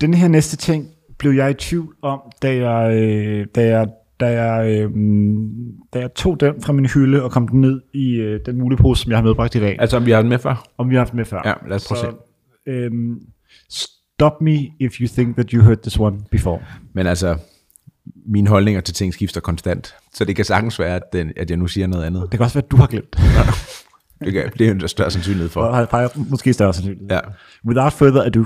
[0.00, 3.88] den her næste ting blev jeg i tvivl om, da jeg, øh, da jeg,
[4.20, 4.90] da jeg, øh,
[5.94, 8.78] da jeg tog den fra min hylde og kom den ned i øh, den mulige
[8.78, 9.76] pose, som jeg har medbragt i dag.
[9.80, 10.68] Altså om vi har den med før?
[10.78, 11.42] Om vi har haft den med før.
[11.44, 12.14] Ja, lad os prøve at
[12.66, 12.70] se.
[12.70, 13.20] Øhm,
[13.70, 16.60] stop me if you think that you heard this one before.
[16.92, 17.38] Men altså,
[18.26, 19.94] mine holdninger til ting skifter konstant.
[20.14, 22.22] Så det kan sagtens være, at, den, at jeg nu siger noget andet.
[22.22, 23.16] Det kan også være, at du har glemt.
[24.24, 26.20] det, kan, det er en større sandsynlighed for.
[26.30, 27.08] Måske større sandsynlighed.
[27.10, 27.20] Ja.
[27.66, 28.44] Without further ado.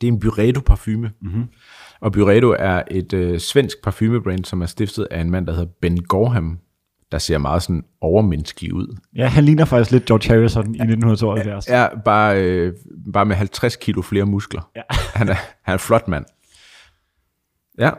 [0.00, 1.12] Det er en Byredo parfume.
[1.22, 1.44] Mm-hmm.
[2.00, 5.72] Og Byredo er et øh, svensk parfumebrand, som er stiftet af en mand, der hedder
[5.80, 6.58] Ben Gorham,
[7.12, 8.96] der ser meget sådan overmenneskelig ud.
[9.16, 11.68] Ja, han ligner faktisk lidt George Harrison i 1972.
[11.68, 12.72] Ja, bare, øh,
[13.12, 14.70] bare med 50 kilo flere muskler.
[14.76, 14.82] Ja.
[15.18, 16.24] han, er, han er en flot mand.
[17.78, 17.90] Ja.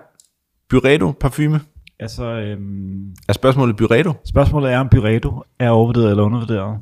[0.69, 1.61] Byredo parfume.
[1.99, 4.13] Altså, øhm, er spørgsmålet Byredo?
[4.25, 6.79] Spørgsmålet er, om Byredo er overvurderet eller undervurderet.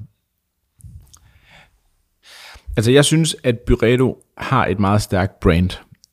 [2.78, 5.70] Altså, jeg synes, at Byredo har et meget stærkt brand.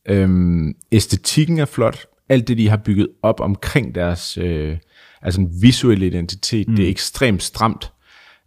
[0.06, 2.06] Øhm, æstetikken er flot.
[2.28, 4.78] Alt det, de har bygget op omkring deres øh,
[5.22, 6.76] altså en visuelle identitet, mm.
[6.76, 7.92] det er ekstremt stramt.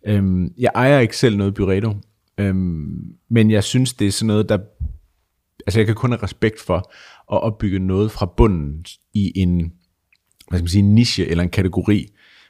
[0.08, 1.94] Øhm, jeg ejer ikke selv noget Byredo,
[2.38, 2.96] øhm,
[3.30, 4.58] men jeg synes, det er sådan noget, der...
[5.68, 6.78] Altså, jeg kan kun have respekt for
[7.32, 9.72] at opbygge noget fra bunden i en,
[10.50, 12.08] hvad skal man sige, niche eller en kategori,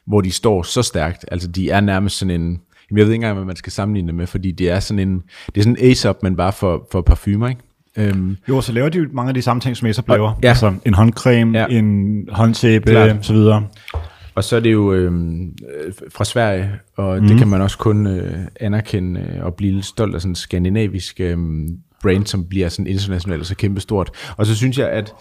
[0.08, 1.26] hvor de står så stærkt.
[1.32, 2.62] Altså, de er nærmest sådan en...
[2.92, 5.22] Jeg ved ikke engang, hvad man skal sammenligne det med, fordi det er sådan en,
[5.46, 7.62] det er sådan en Aesop, men bare for, for parfumer, ikke?
[7.98, 10.40] Øhm, jo, så laver de jo mange af de samme ting, som Aesop laver.
[10.44, 10.50] Ja.
[10.50, 11.66] Altså en håndcreme, ja.
[11.68, 13.68] en håndsæbe, så videre.
[14.36, 17.28] Og så er det jo øhm, øh, fra Sverige, og mm.
[17.28, 20.36] det kan man også kun øh, anerkende øh, og blive lidt stolt af sådan en
[20.36, 21.38] skandinavisk øh,
[22.02, 24.12] brand, som bliver sådan internationalt og så kæmpestort.
[24.38, 25.14] Og så synes jeg, at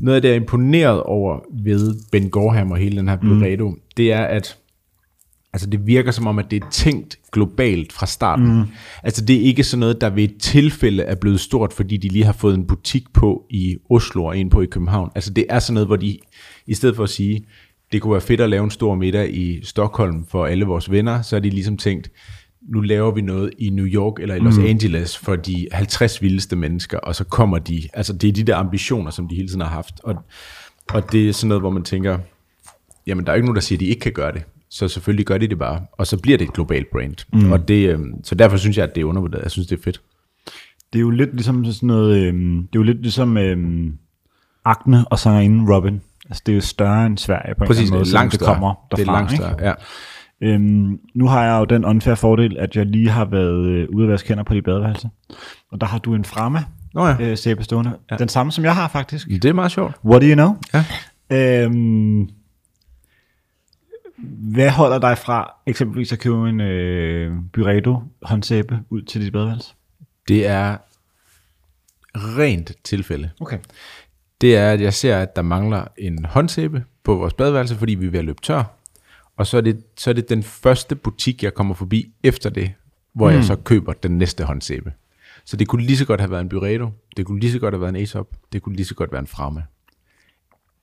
[0.00, 3.68] noget af det, jeg er imponeret over ved Ben Gorham og hele den her Byredo,
[3.68, 3.80] mm.
[3.96, 4.58] det er, at
[5.52, 8.56] altså det virker som om, at det er tænkt globalt fra starten.
[8.56, 8.64] Mm.
[9.02, 12.08] Altså det er ikke sådan noget, der ved et tilfælde er blevet stort, fordi de
[12.08, 15.10] lige har fået en butik på i Oslo og en på i København.
[15.14, 16.18] Altså det er sådan noget, hvor de,
[16.66, 17.44] i stedet for at sige,
[17.96, 21.22] det kunne være fedt at lave en stor middag i Stockholm for alle vores venner,
[21.22, 22.10] så er de ligesom tænkt,
[22.68, 24.64] nu laver vi noget i New York eller i Los mm.
[24.64, 28.56] Angeles for de 50 vildeste mennesker, og så kommer de, altså det er de der
[28.56, 30.14] ambitioner, som de hele tiden har haft, og,
[30.88, 32.18] og det er sådan noget, hvor man tænker,
[33.06, 35.26] jamen der er ikke nogen, der siger, at de ikke kan gøre det, så selvfølgelig
[35.26, 37.52] gør de det bare, og så bliver det et globalt brand, mm.
[37.52, 39.82] og det, øh, så derfor synes jeg, at det er undervurderet, jeg synes, det er
[39.82, 40.00] fedt.
[40.92, 43.90] Det er jo lidt ligesom sådan noget, øh, det er jo lidt ligesom øh,
[44.64, 46.00] Agne og sangerinden Robin.
[46.28, 48.40] Altså det er jo større end Sverige på Præcis, en eller anden måde, langt det
[48.40, 48.96] kommer derfra.
[48.96, 49.44] det er langt ikke?
[49.44, 49.74] større, ja.
[50.40, 54.04] Øhm, nu har jeg jo den unfair fordel, at jeg lige har været øh, ude
[54.04, 55.08] at vaske hænder på dit badeværelse.
[55.72, 56.58] Og der har du en fremme
[56.94, 57.98] Nå ja, øh, sæbe stående.
[58.10, 58.16] Ja.
[58.16, 59.28] Den samme, som jeg har faktisk.
[59.28, 59.94] det er meget sjovt.
[60.04, 60.56] What do you know?
[60.74, 61.64] Ja.
[61.64, 62.28] Øhm,
[64.52, 69.74] hvad holder dig fra eksempelvis at købe en øh, Byredo håndsæbe ud til dit badeværelse?
[70.28, 70.76] Det er
[72.14, 73.30] rent tilfælde.
[73.40, 73.58] Okay.
[74.40, 78.06] Det er, at jeg ser, at der mangler en håndsæbe på vores badeværelse, fordi vi
[78.06, 78.64] er ved at løbe tør.
[79.36, 82.72] Og så er det, så er det den første butik, jeg kommer forbi efter det,
[83.12, 83.36] hvor mm.
[83.36, 84.92] jeg så køber den næste håndsæbe.
[85.44, 87.74] Så det kunne lige så godt have været en Byredo, det kunne lige så godt
[87.74, 89.64] have været en Aesop, det kunne lige så godt være en Frame.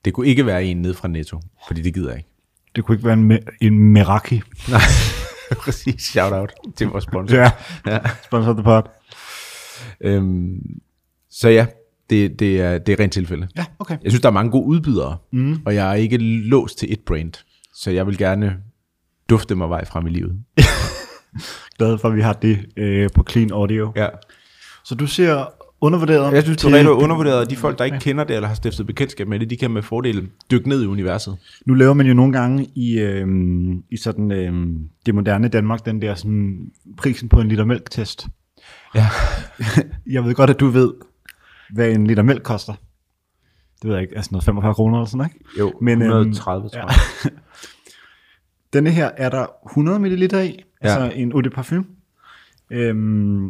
[0.04, 2.28] Det kunne ikke være en ned fra Netto, fordi det gider jeg ikke.
[2.76, 4.34] Det kunne ikke være en, en Meraki.
[4.70, 4.80] Nej,
[5.58, 6.02] præcis.
[6.02, 7.36] Shout out til vores sponsor.
[7.36, 7.50] Ja,
[7.86, 7.98] ja.
[8.24, 8.82] sponsor the pod.
[10.00, 10.80] Øhm,
[11.30, 11.66] så ja,
[12.10, 13.48] det, det, er, det er rent tilfælde.
[13.56, 13.98] Ja, okay.
[14.02, 15.58] Jeg synes, der er mange gode udbydere, mm.
[15.66, 17.32] og jeg er ikke låst til et brand.
[17.74, 18.56] Så jeg vil gerne
[19.30, 20.32] dufte mig vej frem i livet.
[21.78, 23.92] Glad for, at vi har det øh, på Clean Audio.
[23.96, 24.08] Ja.
[24.84, 25.44] Så du ser
[25.80, 28.54] undervurderet Jeg synes, Toretto er undervurderet, og de folk, der ikke kender det, eller har
[28.54, 31.36] stiftet bekendtskab med det, de kan med fordel dykke ned i universet.
[31.66, 33.26] Nu laver man jo nogle gange i, øh,
[33.90, 34.52] i sådan øh,
[35.06, 38.26] det moderne Danmark, den der sådan, prisen på en liter mælk-test.
[38.94, 39.06] Ja.
[40.14, 40.92] Jeg ved godt, at du ved,
[41.70, 42.72] hvad en liter mælk koster.
[43.82, 45.44] Det ved jeg ikke, altså noget 45 kroner eller sådan ikke?
[45.58, 46.86] Jo, Men, øhm, 130, tror ja.
[46.86, 47.32] jeg.
[48.72, 50.48] Denne her er der 100 ml i, Ja.
[50.80, 51.84] altså en eau de parfume.
[52.70, 53.46] Øhm,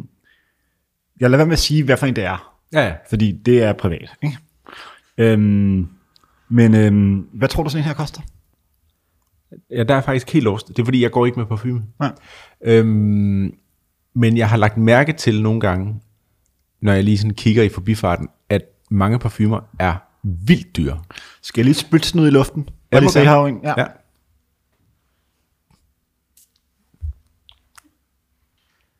[1.19, 2.93] jeg lader være med at sige, hvad for en det er, Ja, ja.
[3.09, 4.09] fordi det er privat.
[4.23, 4.37] Ikke?
[5.17, 5.87] Øhm,
[6.49, 8.21] men øhm, hvad tror du sådan en her koster?
[9.71, 10.67] ja, der er faktisk helt lost.
[10.67, 11.83] Det er fordi, jeg går ikke med parfume.
[11.99, 12.11] Nej.
[12.63, 13.53] Øhm,
[14.15, 16.01] men jeg har lagt mærke til nogle gange,
[16.85, 21.01] når jeg lige sådan kigger i forbifarten, at mange parfumer er vildt dyre.
[21.41, 22.69] Skal jeg lige spytte sådan ud i luften?
[22.91, 23.29] Ja, gerne.
[23.29, 23.59] her, ikke?
[23.63, 23.73] ja.
[23.77, 23.85] ja.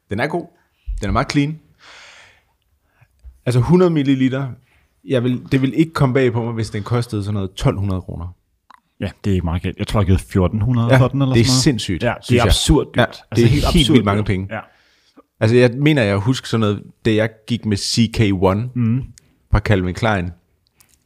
[0.10, 0.46] Den er god.
[1.02, 1.60] Den er meget clean.
[3.46, 4.34] Altså 100 ml,
[5.06, 8.02] jeg vil, det vil ikke komme bag på mig, hvis den kostede sådan noget 1200
[8.02, 8.28] kroner.
[9.00, 9.78] ja, det er ikke meget galt.
[9.78, 11.64] Jeg tror, jeg har givet 1400 Ja, for den, eller det er sådan noget.
[11.64, 12.98] sindssygt, Ja, det er absurd dyrt.
[13.32, 14.26] Ja, det er helt absurd vildt mange dyrt.
[14.28, 14.48] penge.
[14.56, 14.60] Ja.
[15.40, 19.04] Altså jeg mener, jeg husker sådan noget, da jeg gik med CK1 mm.
[19.52, 20.30] fra Calvin Klein,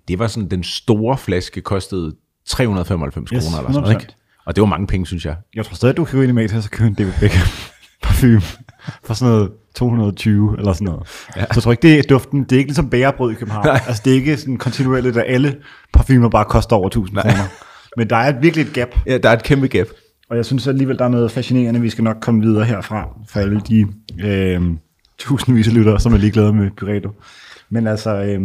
[0.07, 2.15] det var sådan, den store flaske kostede
[2.47, 4.01] 395 Yes, kroner eller sådan noget, 100%.
[4.01, 4.13] ikke?
[4.45, 5.35] Og det var mange penge, synes jeg.
[5.55, 7.47] Jeg tror stadig, du kan gå ind i Matas og købe en David Beckham
[8.03, 8.41] parfume
[9.03, 11.01] for sådan noget 220 eller sådan noget.
[11.35, 11.41] Ja.
[11.41, 12.43] Så jeg tror ikke, det er duften.
[12.43, 13.65] Det er ikke ligesom bærebrød i København.
[13.65, 13.79] Nej.
[13.87, 15.57] Altså, det er ikke sådan kontinuerligt, at alle
[15.93, 17.47] parfumer bare koster over 1000 kroner.
[17.97, 18.87] Men der er virkelig et gap.
[19.05, 19.87] Ja, der er et kæmpe gap.
[20.29, 21.81] Og jeg synes alligevel, der er noget fascinerende.
[21.81, 23.85] Vi skal nok komme videre herfra for alle de
[24.19, 24.61] øh,
[25.17, 27.11] tusindvis af lyttere, som er ligeglade med Pyreto.
[27.69, 28.39] Men altså, øh,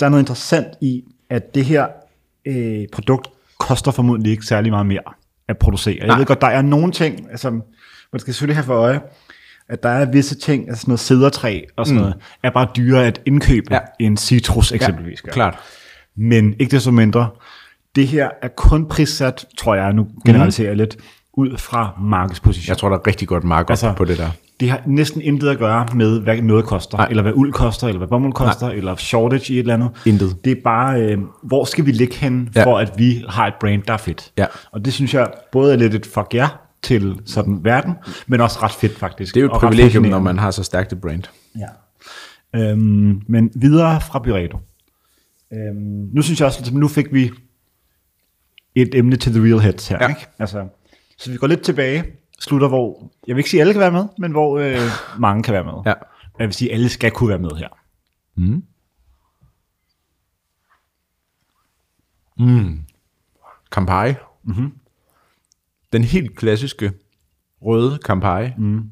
[0.00, 1.86] der er noget interessant i, at det her
[2.46, 5.00] øh, produkt koster formodentlig ikke særlig meget mere
[5.48, 5.96] at producere.
[5.98, 6.18] Jeg Nej.
[6.18, 7.50] ved godt, der er nogle ting, altså,
[8.12, 9.00] man skal selvfølgelig have for øje,
[9.68, 12.02] at der er visse ting, altså sådan noget sædertræ og sådan mm.
[12.02, 13.74] noget, er bare dyrere at indkøbe Ja.
[14.00, 14.06] ja.
[14.06, 15.22] end citrus eksempelvis.
[15.22, 15.32] gør.
[15.32, 15.58] Klart.
[16.16, 17.28] Men ikke desto mindre,
[17.94, 20.96] det her er kun prissat, tror jeg, nu generaliserer jeg lidt,
[21.36, 22.70] ud fra markedsposition.
[22.70, 24.30] Jeg tror, der er rigtig godt markup Altså, på det der.
[24.60, 27.06] det har næsten intet at gøre med, hvad noget koster, Nej.
[27.10, 28.74] Eller hvad uld koster, eller hvad bomuld koster, Nej.
[28.76, 29.90] eller shortage i et eller andet.
[30.06, 30.36] Intet.
[30.44, 32.64] Det er bare, øh, hvor skal vi ligge hen, Ja.
[32.64, 34.32] for at vi har et brand, der er fedt.
[34.38, 34.46] Ja.
[34.72, 36.48] Og det synes jeg både er lidt et fuck ja
[36.82, 37.94] til sådan verden,
[38.26, 39.34] men også ret fedt faktisk.
[39.34, 41.22] Det er jo et privilegium, når man har så stærkt et brand.
[41.58, 41.66] Ja.
[42.60, 44.58] Øhm, men videre fra Byredo.
[45.52, 47.30] Øhm, nu synes jeg også, at nu fik vi
[48.74, 49.98] et emne til The Real Heads her.
[50.00, 50.08] Ja.
[50.08, 50.26] Ikke?
[50.38, 50.68] Altså,
[51.18, 52.04] så vi går lidt tilbage,
[52.40, 54.76] slutter hvor, jeg vil ikke sige, alle kan være med, men hvor øh,
[55.18, 55.72] mange kan være med.
[55.86, 55.94] Ja.
[56.38, 57.68] Jeg vil sige, at alle skal kunne være med her.
[63.70, 64.14] Campari.
[64.44, 64.72] Mm-hmm.
[65.92, 66.92] Den helt klassiske
[67.62, 68.50] røde Campari.
[68.58, 68.90] Mm.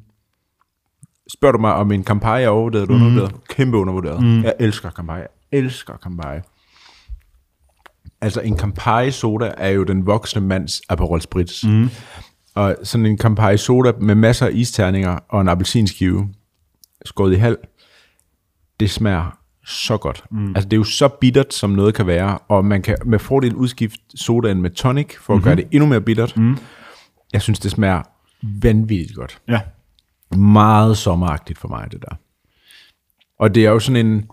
[1.33, 3.47] Spørger du mig, om en Campari er overvurderet eller undervurderet?
[3.47, 4.23] Kæmpe undervurderet.
[4.23, 4.43] Mm.
[4.43, 5.19] Jeg elsker Campari.
[5.19, 6.39] Jeg elsker Campari.
[8.21, 11.63] Altså en Campari soda er jo den voksne mands Aperol Spritz.
[11.63, 11.89] Mm.
[12.55, 16.29] Og sådan en Campari soda med masser af isterninger og en appelsinskive
[17.05, 17.57] skåret i halv,
[18.79, 20.23] det smager så godt.
[20.31, 20.47] Mm.
[20.47, 23.55] Altså det er jo så bittert, som noget kan være, og man kan med fordel
[23.55, 25.43] udskifte sodaen med tonic, for at mm-hmm.
[25.43, 26.37] gøre det endnu mere bittert.
[26.37, 26.57] Mm.
[27.33, 28.01] Jeg synes, det smager
[28.41, 29.41] vanvittigt godt.
[29.47, 29.61] Ja.
[30.37, 32.15] Meget sommeragtigt for mig, det der.
[33.39, 34.29] Og det er jo sådan en,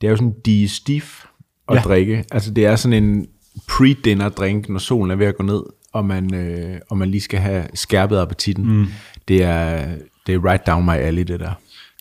[0.00, 1.24] det er jo sådan en stif
[1.68, 1.80] at ja.
[1.80, 2.24] Drikke.
[2.30, 3.26] Altså det er sådan en
[3.70, 5.62] pre-dinner drink, når solen er ved at gå ned,
[5.92, 8.78] og man, øh, og man lige skal have skærpet appetitten.
[8.78, 8.86] Mm.
[9.28, 9.86] Det, er,
[10.26, 11.52] det er right down my alley, det der.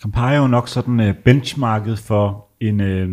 [0.02, 3.10] Campari er jo nok sådan øh, benchmarket for en, øh,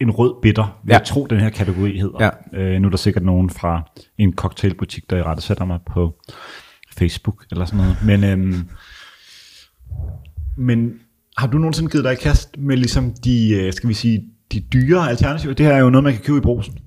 [0.00, 0.94] en rød bitter, vil Ja.
[0.94, 0.98] ja.
[0.98, 2.30] jeg tro, den her kategori hedder.
[2.52, 2.58] Ja.
[2.60, 6.14] Øh, nu er der sikkert nogen fra en cocktailbutik, der i rette sætter mig på
[6.98, 7.96] Facebook eller sådan noget.
[8.04, 8.54] Men, øh,
[10.56, 10.92] men
[11.36, 14.22] har du nogensinde givet dig i kast med ligesom de, øh, skal vi sige,
[14.52, 15.54] de dyre alternativer?
[15.54, 16.78] Det her er jo noget, man kan købe i brosen.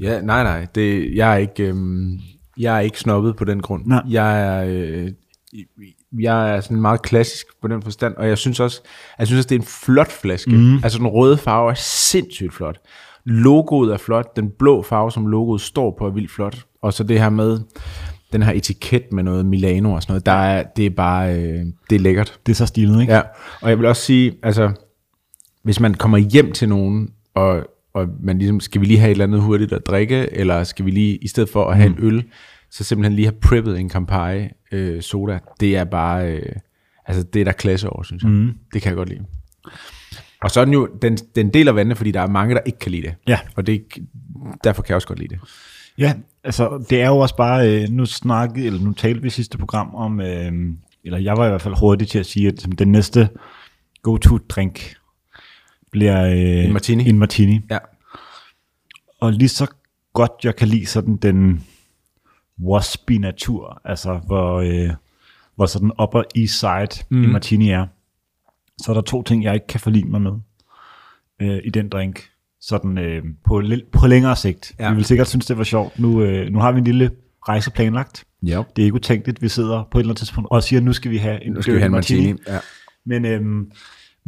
[0.00, 0.66] Ja, nej, nej.
[0.74, 2.18] Det, jeg, er ikke, øhm,
[2.58, 3.82] jeg er ikke snobbet på den grund.
[3.86, 4.02] Nej.
[4.08, 5.12] Jeg er, øh,
[6.20, 8.80] jeg er sådan meget klassisk på den forstand, og jeg synes også,
[9.18, 10.50] jeg synes også det er en flot flaske.
[10.50, 10.74] Mm.
[10.74, 12.78] Altså den røde farve er sindssygt flot.
[13.24, 14.36] Logoet er flot.
[14.36, 16.66] Den blå farve, som logoet står på, er vildt flot.
[16.82, 17.60] Og så det her med
[18.32, 21.64] den her etiket med noget Milano og sådan noget, der er, det er bare, øh,
[21.90, 22.38] det er lækkert.
[22.46, 23.12] Det er så stilet, ikke?
[23.12, 23.20] Ja,
[23.60, 24.70] og jeg vil også sige, altså,
[25.68, 29.14] hvis man kommer hjem til nogen, og, og man ligesom, skal vi lige have et
[29.14, 31.94] eller andet hurtigt at drikke, eller skal vi lige, i stedet for at have mm.
[31.94, 32.24] en øl,
[32.70, 36.52] så simpelthen lige have preppet en Campari øh, soda, det er bare, øh,
[37.06, 38.30] altså det er der klasse over, synes jeg.
[38.30, 38.52] Mm.
[38.72, 39.20] Det kan jeg godt lide.
[40.42, 42.78] Og så er den jo, den, den deler vandene, fordi der er mange, der ikke
[42.78, 43.14] kan lide det.
[43.26, 43.38] Ja.
[43.56, 43.84] Og det,
[44.64, 45.40] derfor kan jeg også godt lide det.
[45.98, 46.14] Ja,
[46.44, 49.94] altså det er jo også bare, øh, nu snakkede, eller nu talte vi sidste program
[49.94, 50.52] om, øh,
[51.04, 53.28] eller jeg var i hvert fald hurtig til at sige, at som den næste
[54.02, 54.97] go-to-drink
[55.92, 57.08] bliver øh, En martini.
[57.08, 57.60] En martini.
[57.70, 57.78] Ja.
[59.20, 59.66] Og lige så
[60.12, 61.64] godt jeg kan lide sådan den
[62.64, 64.90] waspy natur, altså hvor, øh,
[65.56, 67.24] hvor sådan upper east side mm.
[67.24, 67.86] en martini er,
[68.82, 70.32] så er der to ting, jeg ikke kan forlige mig med
[71.40, 72.30] øh, i den drink.
[72.60, 73.62] Sådan øh, på,
[73.92, 74.72] på længere sigt.
[74.78, 74.90] Ja.
[74.90, 75.98] Vi vil sikkert synes, det var sjovt.
[75.98, 77.10] Nu, øh, nu har vi en lille
[77.48, 78.24] rejse planlagt.
[78.42, 78.62] Ja.
[78.76, 81.10] Det er ikke utænkeligt, vi sidder på et eller andet tidspunkt og siger, nu skal
[81.10, 82.34] vi have en, Nu skal vi have en martini.
[82.46, 82.58] Ja.
[83.04, 83.70] Men, øhm,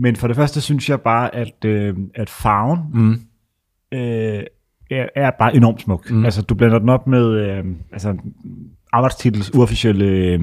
[0.01, 3.13] men for det første synes jeg bare, at, øh, at farven mm.
[3.99, 4.43] øh,
[4.91, 6.11] er, er bare enormt smuk.
[6.11, 6.25] Mm.
[6.25, 8.17] Altså, du blander den op med øh, altså,
[8.93, 10.41] arbejdstitels uofficielle øh,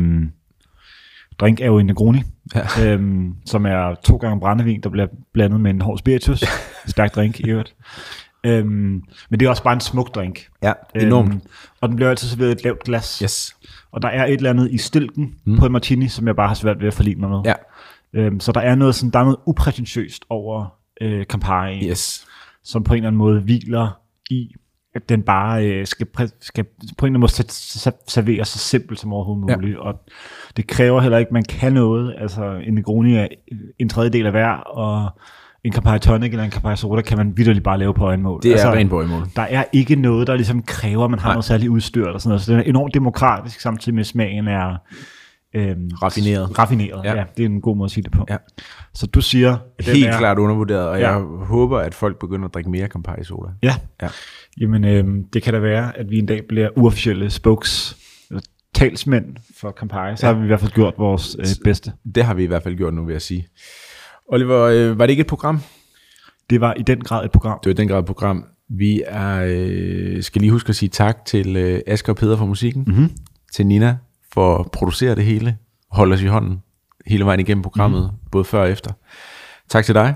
[1.39, 2.21] drink er jo en Negroni,
[2.55, 2.93] Ja.
[2.93, 6.43] øhm, som er to gange brændevin, der bliver blandet med en hård spiritus.
[6.87, 7.75] Stærk drink i øvrigt.
[8.43, 10.47] Øhm, men det er også bare en smuk drink.
[10.63, 11.31] ja, enormt.
[11.31, 11.41] Øhm,
[11.81, 13.19] og den bliver altid serveret i et lavt glas.
[13.19, 13.55] Yes.
[13.91, 15.57] Og der er et eller andet i stilken mm.
[15.57, 17.39] på en martini, som jeg bare har svært ved at forlige mig med.
[17.45, 17.53] Ja.
[18.13, 20.65] Øhm, så der er noget, sådan, der er noget uprætentiøst over
[21.01, 22.27] øh, Campari, Yes.
[22.63, 23.99] som på en eller anden måde hviler
[24.29, 24.49] i,
[24.95, 26.07] at den bare øh, skal,
[26.41, 29.75] skal på en eller anden måde se- se- servere så simpelt som overhovedet muligt.
[29.77, 29.81] Ja.
[29.81, 29.99] Og
[30.57, 32.15] det kræver heller ikke, at man kan noget.
[32.17, 33.27] Altså en Negroni er
[33.79, 35.09] en tredjedel af hver, og
[35.63, 38.39] en Campari Tonic eller en Campari Soda kan man vidderligt bare lave på øjenmål.
[38.43, 39.07] Det er altså, rent mål.
[39.35, 41.33] der er ikke noget, der ligesom kræver, at man har Nej.
[41.33, 42.41] noget særligt udstyr eller sådan noget.
[42.41, 44.75] Så den er enormt demokratisk, samtidig med at smagen er
[45.57, 46.59] øhm, Raffineret.
[46.59, 47.15] Raffineret, Ja.
[47.15, 47.23] ja.
[47.37, 48.25] Det er en god måde at sige det på.
[48.29, 48.37] Ja.
[48.93, 49.57] Så du siger...
[49.79, 51.11] Helt er, klart undervurderet, og Ja.
[51.11, 53.49] jeg håber, at folk begynder at drikke mere Campari Soda.
[53.63, 53.75] Ja.
[54.01, 54.07] Ja.
[54.61, 57.97] Jamen, øhm, det kan da være, at vi en dag bliver uofficielle spokes,
[58.29, 58.41] eller
[58.73, 59.25] talsmænd
[59.59, 60.17] for Campari.
[60.17, 60.33] Så Ja.
[60.33, 61.91] har vi i hvert fald gjort vores øh, bedste.
[62.15, 63.47] Det har vi i hvert fald gjort nu, vil jeg sige.
[64.29, 65.59] Oliver, øh, var det ikke et program?
[66.49, 67.59] Det var i den grad et program.
[67.63, 68.45] Det var i den grad et program.
[68.69, 72.45] Vi er, øh, skal lige huske at sige tak til øh, Asger og Peder for
[72.45, 73.09] musikken, mm-hmm.
[73.53, 73.97] til Nina
[74.37, 75.57] for at producere det hele,
[75.91, 76.61] holde os i hånden
[77.07, 78.29] hele vejen igennem programmet, mm-hmm.
[78.31, 78.91] både før og efter.
[79.69, 80.15] Tak til dig.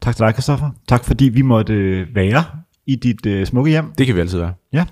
[0.00, 0.70] Tak til dig, Christoffer.
[0.88, 2.44] Tak fordi vi måtte øh, være
[2.86, 3.92] i dit øh, smukke hjem.
[3.98, 4.54] Det kan vi altid være.
[4.72, 4.84] Ja.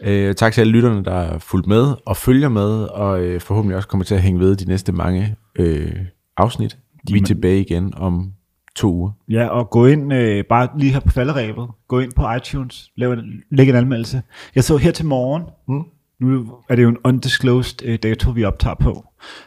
[0.00, 3.76] Øh, tak til alle lytterne, der er fulgt med og følger med, og øh, forhåbentlig
[3.76, 5.96] også kommer til at hænge ved de næste mange øh,
[6.36, 6.78] afsnit.
[7.12, 8.32] Vi er tilbage igen om
[8.76, 9.10] to uger.
[9.28, 13.12] Ja, og gå ind, øh, bare lige her på falderæbet, gå ind på iTunes, lav
[13.12, 14.22] en, læg en anmeldelse.
[14.54, 15.84] Jeg så her til morgen, mm.
[16.20, 19.04] Nu er det jo en undisclosed øh, dato, vi optager på,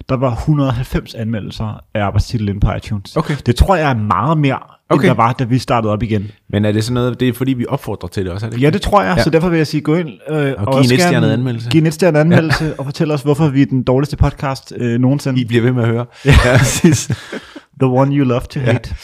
[0.09, 3.18] der var 190 anmeldelser af arbejdstitel inde på iTunes.
[3.18, 3.36] Okay.
[3.45, 4.59] Det tror jeg er meget mere,
[4.89, 5.03] Okay.
[5.03, 6.32] end der var, da vi startede op igen.
[6.49, 8.57] Men er det sådan noget, det er fordi, vi opfordrer til det også, er det
[8.57, 8.65] ikke?
[8.65, 9.15] Ja, det tror jeg, ja.
[9.15, 9.24] Ja.
[9.24, 11.70] så derfor vil jeg sige, gå ind øh, og, give en anmeldelse.
[11.70, 12.72] Giv en etstjernet anmeldelse, ja.
[12.78, 15.41] og fortæl os, hvorfor vi er den dårligste podcast øh, nogensinde.
[15.41, 16.05] I bliver ved med at høre.
[16.26, 17.07] Ja, præcis.
[17.82, 18.95] The one you love to hate.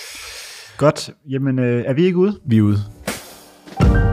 [0.77, 2.39] Godt, jamen øh, er vi ikke ude?
[2.45, 4.12] Vi er ude.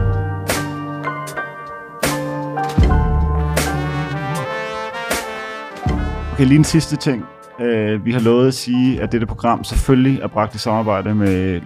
[6.41, 7.25] Okay, lige en sidste ting.
[7.59, 11.61] Uh, vi har lovet at sige, at dette program selvfølgelig er bragt i samarbejde med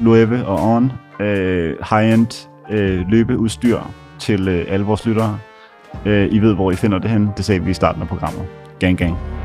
[0.00, 0.84] Loewe og On.
[1.20, 3.78] Uh, øh, high-end uh, løbeudstyr
[4.18, 5.38] til uh, alle vores lyttere.
[6.06, 7.28] Uh, I ved, hvor I finder det hen.
[7.36, 8.46] Det sagde vi i starten af programmet.
[8.78, 9.37] Gang, gang.